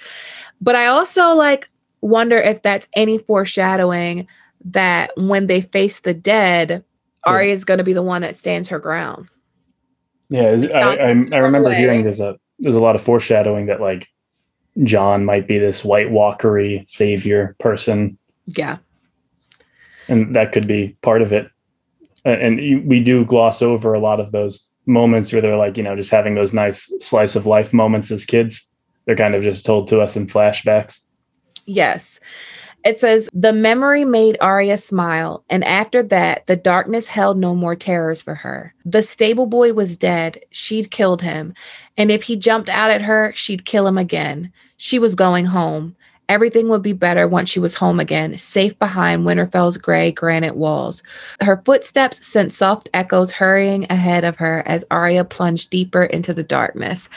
But 0.59 0.75
I 0.75 0.87
also 0.87 1.33
like 1.33 1.69
wonder 2.01 2.37
if 2.39 2.63
that's 2.63 2.87
any 2.95 3.19
foreshadowing 3.19 4.27
that 4.65 5.11
when 5.17 5.45
they 5.45 5.61
face 5.61 5.99
the 5.99 6.13
dead, 6.13 6.83
Arya 7.25 7.51
is 7.51 7.65
going 7.65 7.77
to 7.77 7.83
be 7.83 7.93
the 7.93 8.01
one 8.01 8.21
that 8.23 8.35
stands 8.35 8.69
her 8.69 8.79
ground. 8.79 9.27
Yeah, 10.29 10.57
I, 10.73 10.79
I, 10.79 11.09
I 11.09 11.37
remember 11.37 11.71
hearing 11.73 12.03
there's 12.03 12.19
a 12.19 12.39
there's 12.57 12.75
a 12.75 12.79
lot 12.79 12.95
of 12.95 13.01
foreshadowing 13.01 13.67
that 13.67 13.81
like 13.81 14.07
Jon 14.83 15.25
might 15.25 15.47
be 15.47 15.57
this 15.57 15.83
White 15.85 16.09
Walkery 16.09 16.89
savior 16.89 17.55
person, 17.59 18.17
Yeah. 18.47 18.77
and 20.07 20.35
that 20.35 20.51
could 20.51 20.67
be 20.67 20.97
part 21.01 21.21
of 21.21 21.31
it. 21.33 21.49
And 22.25 22.87
we 22.87 23.01
do 23.03 23.23
gloss 23.23 23.61
over 23.61 23.93
a 23.93 23.99
lot 23.99 24.19
of 24.19 24.31
those 24.31 24.65
moments 24.85 25.31
where 25.31 25.41
they're 25.41 25.57
like, 25.57 25.77
you 25.77 25.83
know, 25.83 25.95
just 25.95 26.11
having 26.11 26.35
those 26.35 26.53
nice 26.53 26.91
slice 26.99 27.35
of 27.35 27.45
life 27.45 27.73
moments 27.73 28.11
as 28.11 28.25
kids. 28.25 28.67
They're 29.05 29.15
kind 29.15 29.35
of 29.35 29.43
just 29.43 29.65
told 29.65 29.87
to 29.89 30.01
us 30.01 30.15
in 30.15 30.27
flashbacks. 30.27 30.99
Yes. 31.65 32.19
It 32.83 32.99
says, 32.99 33.29
The 33.33 33.53
memory 33.53 34.05
made 34.05 34.37
Arya 34.41 34.77
smile, 34.77 35.43
and 35.49 35.63
after 35.63 36.03
that, 36.03 36.45
the 36.45 36.55
darkness 36.55 37.07
held 37.07 37.37
no 37.37 37.55
more 37.55 37.75
terrors 37.75 38.21
for 38.21 38.35
her. 38.35 38.73
The 38.85 39.01
stable 39.01 39.47
boy 39.47 39.73
was 39.73 39.97
dead. 39.97 40.43
She'd 40.51 40.91
killed 40.91 41.21
him. 41.23 41.53
And 41.97 42.11
if 42.11 42.23
he 42.23 42.35
jumped 42.35 42.69
out 42.69 42.91
at 42.91 43.01
her, 43.01 43.33
she'd 43.35 43.65
kill 43.65 43.87
him 43.87 43.97
again. 43.97 44.51
She 44.77 44.99
was 44.99 45.15
going 45.15 45.45
home. 45.45 45.95
Everything 46.27 46.69
would 46.69 46.81
be 46.81 46.93
better 46.93 47.27
once 47.27 47.49
she 47.49 47.59
was 47.59 47.75
home 47.75 47.99
again, 47.99 48.35
safe 48.37 48.77
behind 48.79 49.25
Winterfell's 49.25 49.77
gray 49.77 50.11
granite 50.11 50.55
walls. 50.55 51.03
Her 51.39 51.61
footsteps 51.65 52.25
sent 52.25 52.51
soft 52.51 52.89
echoes 52.93 53.31
hurrying 53.31 53.85
ahead 53.91 54.23
of 54.23 54.35
her 54.37 54.63
as 54.65 54.83
Arya 54.89 55.25
plunged 55.25 55.69
deeper 55.69 56.03
into 56.03 56.33
the 56.33 56.43
darkness. 56.43 57.09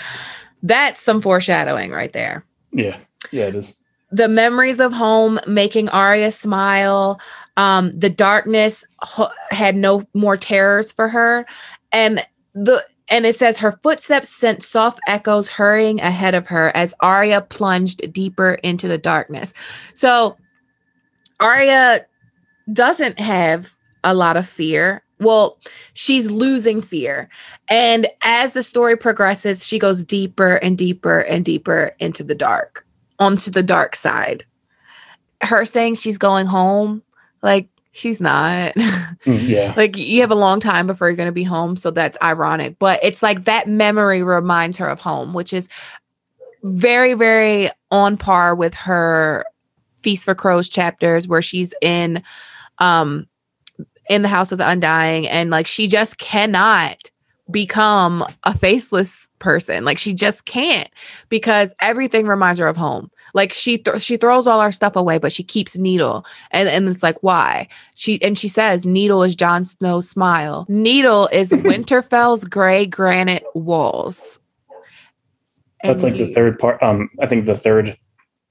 That's 0.62 1.00
some 1.00 1.22
foreshadowing 1.22 1.90
right 1.90 2.12
there. 2.12 2.44
Yeah. 2.72 2.98
Yeah, 3.30 3.46
it 3.46 3.54
is. 3.54 3.74
The 4.10 4.28
memories 4.28 4.80
of 4.80 4.92
home 4.92 5.38
making 5.46 5.88
Arya 5.88 6.30
smile. 6.30 7.20
Um, 7.56 7.92
the 7.92 8.10
darkness 8.10 8.84
ho- 9.00 9.30
had 9.50 9.76
no 9.76 10.02
more 10.14 10.36
terrors 10.36 10.92
for 10.92 11.08
her. 11.08 11.46
And 11.92 12.24
the 12.54 12.84
and 13.08 13.26
it 13.26 13.36
says 13.36 13.58
her 13.58 13.72
footsteps 13.82 14.28
sent 14.28 14.62
soft 14.62 15.00
echoes 15.06 15.48
hurrying 15.48 16.00
ahead 16.00 16.34
of 16.34 16.46
her 16.48 16.74
as 16.76 16.94
Arya 17.00 17.42
plunged 17.42 18.12
deeper 18.12 18.54
into 18.62 18.88
the 18.88 18.98
darkness. 18.98 19.52
So 19.94 20.36
Arya 21.40 22.06
doesn't 22.72 23.18
have 23.18 23.74
a 24.04 24.14
lot 24.14 24.36
of 24.36 24.48
fear. 24.48 25.02
Well, 25.20 25.58
she's 25.94 26.30
losing 26.30 26.80
fear. 26.80 27.28
And 27.68 28.06
as 28.24 28.52
the 28.52 28.62
story 28.62 28.96
progresses, 28.96 29.66
she 29.66 29.78
goes 29.78 30.04
deeper 30.04 30.56
and 30.56 30.78
deeper 30.78 31.20
and 31.20 31.44
deeper 31.44 31.94
into 31.98 32.22
the 32.22 32.34
dark, 32.34 32.86
onto 33.18 33.50
the 33.50 33.62
dark 33.62 33.96
side. 33.96 34.44
Her 35.40 35.64
saying 35.64 35.96
she's 35.96 36.18
going 36.18 36.46
home, 36.46 37.02
like 37.42 37.68
she's 37.98 38.20
not. 38.20 38.74
Mm, 39.24 39.48
yeah. 39.48 39.74
like 39.76 39.96
you 39.96 40.20
have 40.20 40.30
a 40.30 40.36
long 40.36 40.60
time 40.60 40.86
before 40.86 41.08
you're 41.08 41.16
going 41.16 41.26
to 41.26 41.32
be 41.32 41.42
home 41.42 41.76
so 41.76 41.90
that's 41.90 42.16
ironic 42.22 42.78
but 42.78 43.00
it's 43.02 43.20
like 43.20 43.46
that 43.46 43.66
memory 43.66 44.22
reminds 44.22 44.76
her 44.76 44.88
of 44.88 45.00
home 45.00 45.34
which 45.34 45.52
is 45.52 45.68
very 46.62 47.14
very 47.14 47.68
on 47.90 48.16
par 48.16 48.54
with 48.54 48.74
her 48.74 49.44
feast 50.02 50.24
for 50.24 50.36
crows 50.36 50.68
chapters 50.68 51.26
where 51.26 51.42
she's 51.42 51.74
in 51.82 52.22
um 52.78 53.26
in 54.08 54.22
the 54.22 54.28
house 54.28 54.52
of 54.52 54.58
the 54.58 54.68
undying 54.68 55.26
and 55.26 55.50
like 55.50 55.66
she 55.66 55.88
just 55.88 56.18
cannot 56.18 57.10
become 57.50 58.24
a 58.44 58.56
faceless 58.56 59.26
person 59.40 59.84
like 59.84 59.98
she 59.98 60.14
just 60.14 60.44
can't 60.44 60.90
because 61.28 61.74
everything 61.80 62.26
reminds 62.26 62.60
her 62.60 62.68
of 62.68 62.76
home 62.76 63.10
like 63.34 63.52
she 63.52 63.78
th- 63.78 64.00
she 64.00 64.16
throws 64.16 64.46
all 64.46 64.60
our 64.60 64.72
stuff 64.72 64.96
away, 64.96 65.18
but 65.18 65.32
she 65.32 65.42
keeps 65.42 65.76
Needle, 65.76 66.24
and 66.50 66.68
and 66.68 66.88
it's 66.88 67.02
like 67.02 67.22
why 67.22 67.68
she 67.94 68.20
and 68.22 68.36
she 68.36 68.48
says 68.48 68.86
Needle 68.86 69.22
is 69.22 69.34
Jon 69.34 69.64
Snow's 69.64 70.08
smile. 70.08 70.66
Needle 70.68 71.28
is 71.32 71.50
Winterfell's 71.52 72.44
gray 72.44 72.86
granite 72.86 73.44
walls. 73.54 74.38
That's 75.82 76.02
like 76.02 76.14
the 76.14 76.32
third 76.32 76.58
part. 76.58 76.82
Um, 76.82 77.08
I 77.20 77.26
think 77.26 77.46
the 77.46 77.54
third, 77.54 77.96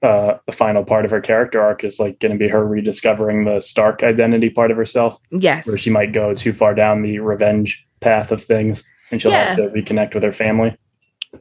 uh, 0.02 0.38
the 0.46 0.52
final 0.52 0.82
part 0.84 1.04
of 1.04 1.10
her 1.10 1.20
character 1.20 1.60
arc 1.60 1.84
is 1.84 1.98
like 1.98 2.20
going 2.20 2.32
to 2.32 2.38
be 2.38 2.48
her 2.48 2.66
rediscovering 2.66 3.44
the 3.44 3.60
Stark 3.60 4.02
identity 4.02 4.48
part 4.48 4.70
of 4.70 4.76
herself, 4.76 5.18
Yes, 5.30 5.66
where 5.66 5.76
she 5.76 5.90
might 5.90 6.12
go 6.12 6.34
too 6.34 6.52
far 6.52 6.74
down 6.74 7.02
the 7.02 7.18
revenge 7.18 7.86
path 8.00 8.32
of 8.32 8.42
things, 8.42 8.82
and 9.10 9.20
she'll 9.20 9.30
have 9.30 9.56
to 9.56 9.68
reconnect 9.68 10.14
with 10.14 10.22
her 10.22 10.32
family. 10.32 10.76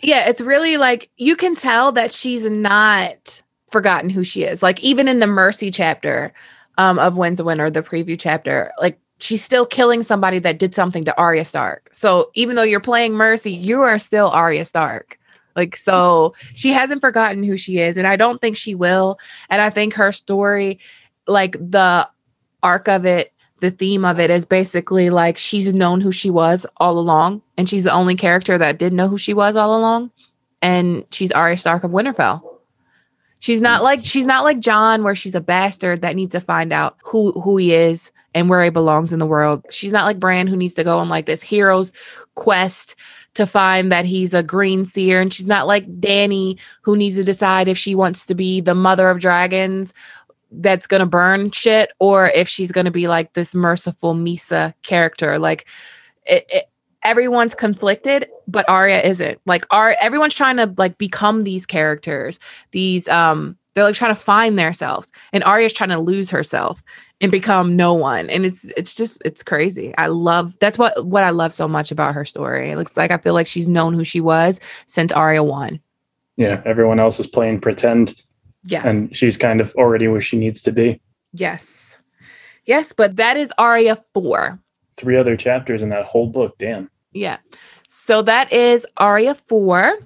Yeah, 0.01 0.27
it's 0.27 0.41
really 0.41 0.77
like 0.77 1.09
you 1.17 1.35
can 1.35 1.55
tell 1.55 1.91
that 1.93 2.11
she's 2.11 2.49
not 2.49 3.41
forgotten 3.71 4.09
who 4.09 4.23
she 4.23 4.43
is. 4.43 4.63
Like 4.63 4.81
even 4.81 5.07
in 5.07 5.19
the 5.19 5.27
Mercy 5.27 5.71
chapter 5.71 6.33
um, 6.77 6.99
of 6.99 7.17
Winds 7.17 7.39
of 7.39 7.45
Winter, 7.45 7.69
the 7.69 7.81
preview 7.81 8.19
chapter, 8.19 8.71
like 8.79 8.99
she's 9.19 9.43
still 9.43 9.65
killing 9.65 10.03
somebody 10.03 10.39
that 10.39 10.59
did 10.59 10.75
something 10.75 11.05
to 11.05 11.17
Arya 11.17 11.45
Stark. 11.45 11.89
So 11.91 12.31
even 12.35 12.55
though 12.55 12.63
you're 12.63 12.79
playing 12.79 13.13
Mercy, 13.13 13.51
you 13.51 13.81
are 13.81 13.99
still 13.99 14.29
Arya 14.29 14.65
Stark. 14.65 15.17
Like 15.55 15.75
so, 15.75 16.35
she 16.53 16.69
hasn't 16.71 17.01
forgotten 17.01 17.41
who 17.41 17.57
she 17.57 17.79
is, 17.79 17.97
and 17.97 18.05
I 18.05 18.15
don't 18.15 18.39
think 18.39 18.55
she 18.55 18.75
will. 18.75 19.17
And 19.49 19.59
I 19.59 19.71
think 19.71 19.95
her 19.95 20.11
story, 20.11 20.79
like 21.25 21.53
the 21.53 22.07
arc 22.61 22.87
of 22.87 23.05
it, 23.05 23.33
the 23.59 23.71
theme 23.71 24.05
of 24.05 24.19
it 24.19 24.29
is 24.29 24.45
basically 24.45 25.09
like 25.09 25.37
she's 25.37 25.73
known 25.73 26.01
who 26.01 26.11
she 26.11 26.29
was 26.29 26.65
all 26.77 26.99
along, 26.99 27.41
and 27.57 27.67
she's 27.67 27.83
the 27.83 27.91
only 27.91 28.15
character 28.15 28.57
that 28.57 28.79
did 28.79 28.93
know 28.93 29.07
who 29.07 29.17
she 29.17 29.33
was 29.33 29.55
all 29.55 29.77
along. 29.77 30.11
And 30.61 31.05
she's 31.11 31.31
Arya 31.31 31.57
Stark 31.57 31.83
of 31.83 31.91
Winterfell. 31.91 32.41
She's 33.39 33.61
not 33.61 33.83
like 33.83 34.03
she's 34.03 34.25
not 34.25 34.43
like 34.43 34.59
Jon, 34.59 35.03
where 35.03 35.15
she's 35.15 35.35
a 35.35 35.41
bastard 35.41 36.01
that 36.01 36.15
needs 36.15 36.31
to 36.31 36.41
find 36.41 36.73
out 36.73 36.97
who 37.03 37.31
who 37.33 37.57
he 37.57 37.73
is 37.73 38.11
and 38.33 38.49
where 38.49 38.63
he 38.63 38.69
belongs 38.69 39.13
in 39.13 39.19
the 39.19 39.25
world. 39.25 39.65
She's 39.69 39.91
not 39.91 40.05
like 40.05 40.19
Bran, 40.19 40.47
who 40.47 40.57
needs 40.57 40.75
to 40.75 40.83
go 40.83 40.99
on 40.99 41.09
like 41.09 41.25
this 41.25 41.41
hero's 41.41 41.93
quest 42.35 42.95
to 43.35 43.45
find 43.45 43.91
that 43.91 44.05
he's 44.05 44.33
a 44.33 44.41
green 44.41 44.85
seer, 44.85 45.21
and 45.21 45.31
she's 45.31 45.45
not 45.45 45.67
like 45.67 45.87
Dany, 45.99 46.59
who 46.81 46.97
needs 46.97 47.15
to 47.17 47.23
decide 47.23 47.67
if 47.67 47.77
she 47.77 47.93
wants 47.93 48.25
to 48.25 48.35
be 48.35 48.61
the 48.61 48.75
mother 48.75 49.09
of 49.09 49.19
dragons 49.19 49.93
that's 50.51 50.87
gonna 50.87 51.05
burn 51.05 51.51
shit, 51.51 51.91
or 51.99 52.29
if 52.29 52.47
she's 52.47 52.71
gonna 52.71 52.91
be 52.91 53.07
like 53.07 53.33
this 53.33 53.53
merciful 53.53 54.15
Mhysa 54.15 54.73
character. 54.83 55.39
Like 55.39 55.67
it, 56.25 56.45
it 56.49 56.69
everyone's 57.03 57.55
conflicted, 57.55 58.29
but 58.47 58.67
Arya 58.67 59.01
isn't. 59.01 59.39
Like 59.45 59.65
Ar 59.71 59.95
everyone's 60.01 60.35
trying 60.35 60.57
to 60.57 60.73
like 60.77 60.97
become 60.97 61.41
these 61.41 61.65
characters. 61.65 62.39
These 62.71 63.07
um 63.07 63.57
they're 63.73 63.83
like 63.83 63.95
trying 63.95 64.15
to 64.15 64.19
find 64.19 64.57
themselves. 64.57 65.11
And 65.31 65.43
Arya's 65.43 65.71
trying 65.71 65.91
to 65.91 65.99
lose 65.99 66.31
herself 66.31 66.81
and 67.21 67.31
become 67.31 67.75
no 67.75 67.93
one. 67.93 68.29
And 68.29 68.45
it's 68.45 68.65
it's 68.75 68.95
just 68.95 69.21
it's 69.23 69.43
crazy. 69.43 69.93
I 69.97 70.07
love 70.07 70.57
that's 70.59 70.77
what 70.77 71.05
what 71.05 71.23
I 71.23 71.29
love 71.29 71.53
so 71.53 71.67
much 71.67 71.91
about 71.91 72.13
her 72.13 72.25
story. 72.25 72.71
It 72.71 72.77
looks 72.77 72.97
like 72.97 73.11
I 73.11 73.17
feel 73.17 73.33
like 73.33 73.47
she's 73.47 73.67
known 73.67 73.93
who 73.93 74.03
she 74.03 74.21
was 74.21 74.59
since 74.85 75.11
Arya 75.11 75.43
one. 75.43 75.79
Yeah, 76.37 76.61
everyone 76.65 76.99
else 76.99 77.19
is 77.19 77.27
playing 77.27 77.61
pretend, 77.61 78.15
Yeah. 78.69 78.87
and 78.87 79.15
she's 79.15 79.37
kind 79.37 79.61
of 79.61 79.73
already 79.75 80.07
where 80.07 80.21
she 80.21 80.37
needs 80.37 80.61
to 80.63 80.71
be. 80.71 81.01
yes. 81.33 81.99
Yes, 82.65 82.91
but 82.91 83.15
that 83.15 83.37
is 83.37 83.49
Arya 83.57 83.95
4. 84.13 84.59
Three 84.97 85.15
other 85.15 85.37
chapters 85.37 85.81
in 85.81 85.87
that 85.89 86.03
whole 86.03 86.27
book. 86.27 86.57
Damn. 86.59 86.89
Yeah. 87.13 87.37
So 87.87 88.21
that 88.23 88.51
is 88.51 88.85
Arya 88.97 89.35
4. 89.35 89.97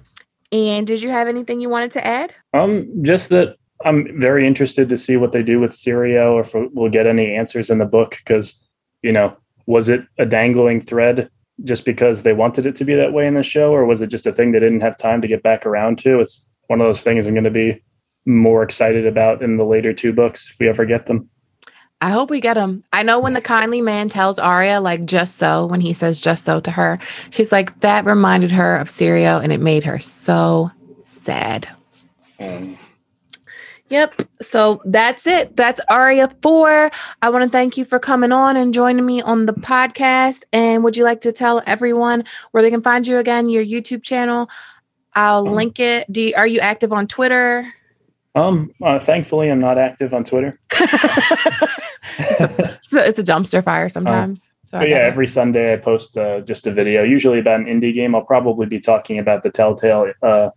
And 0.52 0.86
did 0.86 1.02
you 1.02 1.10
have 1.10 1.26
anything 1.26 1.60
you 1.60 1.68
wanted 1.68 1.90
to 1.92 2.06
add? 2.06 2.32
Um, 2.54 2.88
just 3.02 3.30
that 3.30 3.56
I'm 3.84 4.20
very 4.20 4.46
interested 4.46 4.88
to 4.90 4.96
see 4.96 5.16
what 5.16 5.32
they 5.32 5.42
do 5.42 5.58
with 5.58 5.72
Syrio, 5.72 6.34
or 6.34 6.40
if 6.42 6.54
we'll 6.72 6.88
get 6.88 7.08
any 7.08 7.34
answers 7.34 7.68
in 7.68 7.78
the 7.78 7.84
book. 7.84 8.10
Because 8.18 8.64
you 9.02 9.10
know, 9.10 9.36
was 9.66 9.88
it 9.88 10.06
a 10.18 10.24
dangling 10.24 10.82
thread 10.82 11.28
just 11.64 11.84
because 11.84 12.22
they 12.22 12.32
wanted 12.32 12.64
it 12.64 12.76
to 12.76 12.84
be 12.84 12.94
that 12.94 13.12
way 13.12 13.26
in 13.26 13.34
the 13.34 13.42
show, 13.42 13.72
or 13.72 13.86
was 13.86 14.00
it 14.02 14.06
just 14.06 14.26
a 14.28 14.32
thing 14.32 14.52
they 14.52 14.60
didn't 14.60 14.82
have 14.82 14.96
time 14.96 15.20
to 15.22 15.26
get 15.26 15.42
back 15.42 15.66
around 15.66 15.98
to? 15.98 16.20
It's 16.20 16.46
one 16.68 16.80
of 16.80 16.86
those 16.86 17.02
things 17.02 17.26
I'm 17.26 17.34
going 17.34 17.42
to 17.42 17.50
be 17.50 17.82
more 18.26 18.62
excited 18.62 19.06
about 19.06 19.42
in 19.42 19.56
the 19.56 19.64
later 19.64 19.92
two 19.92 20.12
books 20.12 20.50
if 20.50 20.58
we 20.58 20.68
ever 20.68 20.84
get 20.84 21.06
them. 21.06 21.28
I 22.00 22.10
hope 22.10 22.30
we 22.30 22.40
get 22.40 22.54
them. 22.54 22.82
I 22.92 23.04
know 23.04 23.20
when 23.20 23.34
the 23.34 23.40
kindly 23.40 23.80
man 23.80 24.08
tells 24.08 24.36
Arya, 24.38 24.80
like, 24.80 25.04
just 25.04 25.36
so, 25.36 25.66
when 25.66 25.80
he 25.80 25.92
says 25.92 26.20
just 26.20 26.44
so 26.44 26.58
to 26.60 26.70
her, 26.72 26.98
she's 27.30 27.52
like, 27.52 27.78
that 27.80 28.04
reminded 28.04 28.50
her 28.50 28.76
of 28.76 28.88
Syrio 28.88 29.40
and 29.40 29.52
it 29.52 29.60
made 29.60 29.84
her 29.84 29.98
so 30.00 30.70
sad. 31.04 31.68
Um, 32.40 32.76
Yep. 33.88 34.22
So 34.40 34.80
that's 34.86 35.26
it. 35.26 35.54
That's 35.54 35.78
Arya 35.90 36.30
4. 36.40 36.90
I 37.20 37.28
want 37.28 37.44
to 37.44 37.50
thank 37.50 37.76
you 37.76 37.84
for 37.84 37.98
coming 37.98 38.32
on 38.32 38.56
and 38.56 38.72
joining 38.72 39.04
me 39.04 39.20
on 39.20 39.44
the 39.44 39.52
podcast. 39.52 40.44
And 40.50 40.82
would 40.82 40.96
you 40.96 41.04
like 41.04 41.20
to 41.20 41.30
tell 41.30 41.62
everyone 41.66 42.24
where 42.52 42.62
they 42.62 42.70
can 42.70 42.80
find 42.80 43.06
you 43.06 43.18
again, 43.18 43.50
your 43.50 43.62
YouTube 43.62 44.02
channel? 44.02 44.48
I'll 45.14 45.46
Um, 45.46 45.54
link 45.54 45.78
it. 45.78 46.10
Do 46.10 46.22
you, 46.22 46.32
are 46.38 46.46
you 46.46 46.58
active 46.60 46.90
on 46.90 47.06
Twitter? 47.06 47.70
Um 48.34 48.70
uh, 48.82 48.98
thankfully, 48.98 49.50
I'm 49.50 49.60
not 49.60 49.78
active 49.78 50.14
on 50.14 50.24
Twitter. 50.24 50.58
so 52.82 52.98
it's 52.98 53.18
a 53.18 53.24
dumpster 53.24 53.62
fire 53.62 53.88
sometimes. 53.88 54.52
so 54.66 54.78
But 54.78 54.88
yeah, 54.88 54.98
every 54.98 55.28
Sunday 55.28 55.74
I 55.74 55.76
post 55.76 56.16
uh, 56.16 56.40
just 56.40 56.66
a 56.66 56.72
video, 56.72 57.02
usually 57.02 57.38
about 57.38 57.60
an 57.60 57.66
indie 57.66 57.94
game. 57.94 58.14
I'll 58.14 58.24
probably 58.24 58.66
be 58.66 58.80
talking 58.80 59.18
about 59.18 59.42
the 59.42 59.50
Telltale 59.50 60.12
uh, 60.22 60.50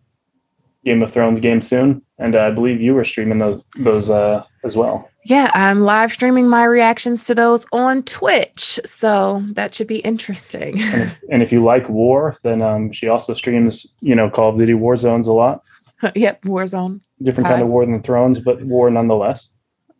Game 0.83 1.03
of 1.03 1.11
Thrones 1.11 1.39
game 1.39 1.61
soon, 1.61 2.01
and 2.17 2.35
uh, 2.35 2.43
I 2.43 2.51
believe 2.51 2.81
you 2.81 2.93
were 2.93 3.03
streaming 3.03 3.39
those 3.39 3.61
those 3.77 4.09
uh, 4.09 4.43
as 4.63 4.75
well. 4.75 5.09
Yeah, 5.25 5.49
I'm 5.55 5.79
live 5.79 6.13
streaming 6.13 6.47
my 6.47 6.65
reactions 6.65 7.23
to 7.25 7.35
those 7.35 7.65
on 7.71 8.03
Twitch. 8.03 8.79
So 8.85 9.43
that 9.53 9.73
should 9.73 9.87
be 9.87 9.97
interesting. 9.97 10.79
And 10.79 11.01
if, 11.01 11.19
and 11.31 11.43
if 11.43 11.51
you 11.51 11.63
like 11.63 11.89
war, 11.89 12.37
then 12.43 12.61
um, 12.61 12.91
she 12.91 13.07
also 13.07 13.33
streams, 13.33 13.87
you 14.01 14.13
know, 14.13 14.29
Call 14.29 14.51
of 14.51 14.57
Duty 14.57 14.75
War 14.75 14.97
Zones 14.97 15.25
a 15.25 15.33
lot. 15.33 15.63
yep, 16.15 16.43
Warzone. 16.43 17.01
Different 17.21 17.47
kind 17.47 17.59
Hi. 17.59 17.63
of 17.63 17.69
war 17.69 17.85
than 17.85 18.01
Thrones, 18.01 18.39
but 18.39 18.61
war 18.63 18.89
nonetheless. 18.89 19.47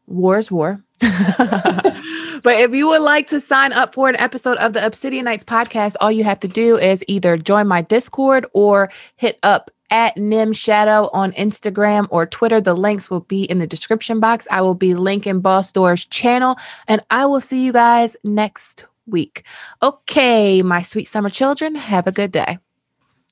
War 0.08 0.38
is 0.38 0.52
war. 0.52 0.84
but 1.00 2.56
if 2.60 2.74
you 2.74 2.88
would 2.88 3.02
like 3.02 3.28
to 3.28 3.40
sign 3.40 3.74
up 3.74 3.96
for 3.96 4.10
an 4.10 4.16
episode 4.18 4.58
of 4.58 4.74
the 4.74 4.86
Obsidian 4.86 5.26
Nights 5.26 5.44
podcast, 5.46 5.96
all 6.02 6.12
you 6.12 6.24
have 6.24 6.40
to 6.42 6.48
do 6.48 6.78
is 6.78 7.04
either 7.08 7.38
join 7.38 7.68
my 7.68 7.82
Discord 7.82 8.46
or 8.54 8.90
hit 9.16 9.40
up 9.44 9.72
at 9.92 10.18
Nim 10.18 10.52
Shadow 10.54 11.10
on 11.14 11.32
Instagram 11.34 12.08
or 12.10 12.26
Twitter. 12.26 12.60
The 12.60 12.76
links 12.76 13.10
will 13.10 13.22
be 13.22 13.44
in 13.44 13.60
the 13.60 13.68
description 13.68 14.20
box. 14.20 14.48
I 14.52 14.62
will 14.62 14.76
be 14.76 14.94
linking 14.94 15.42
Boss 15.42 15.72
Door's 15.72 16.06
channel, 16.06 16.58
and 16.88 17.02
I 17.10 17.26
will 17.26 17.42
see 17.42 17.64
you 17.64 17.72
guys 17.74 18.16
next 18.24 18.86
week. 19.06 19.44
Okay, 19.82 20.62
my 20.62 20.82
sweet 20.82 21.08
summer 21.08 21.30
children, 21.30 21.76
have 21.76 22.08
a 22.08 22.12
good 22.12 22.32
day. 22.32 22.58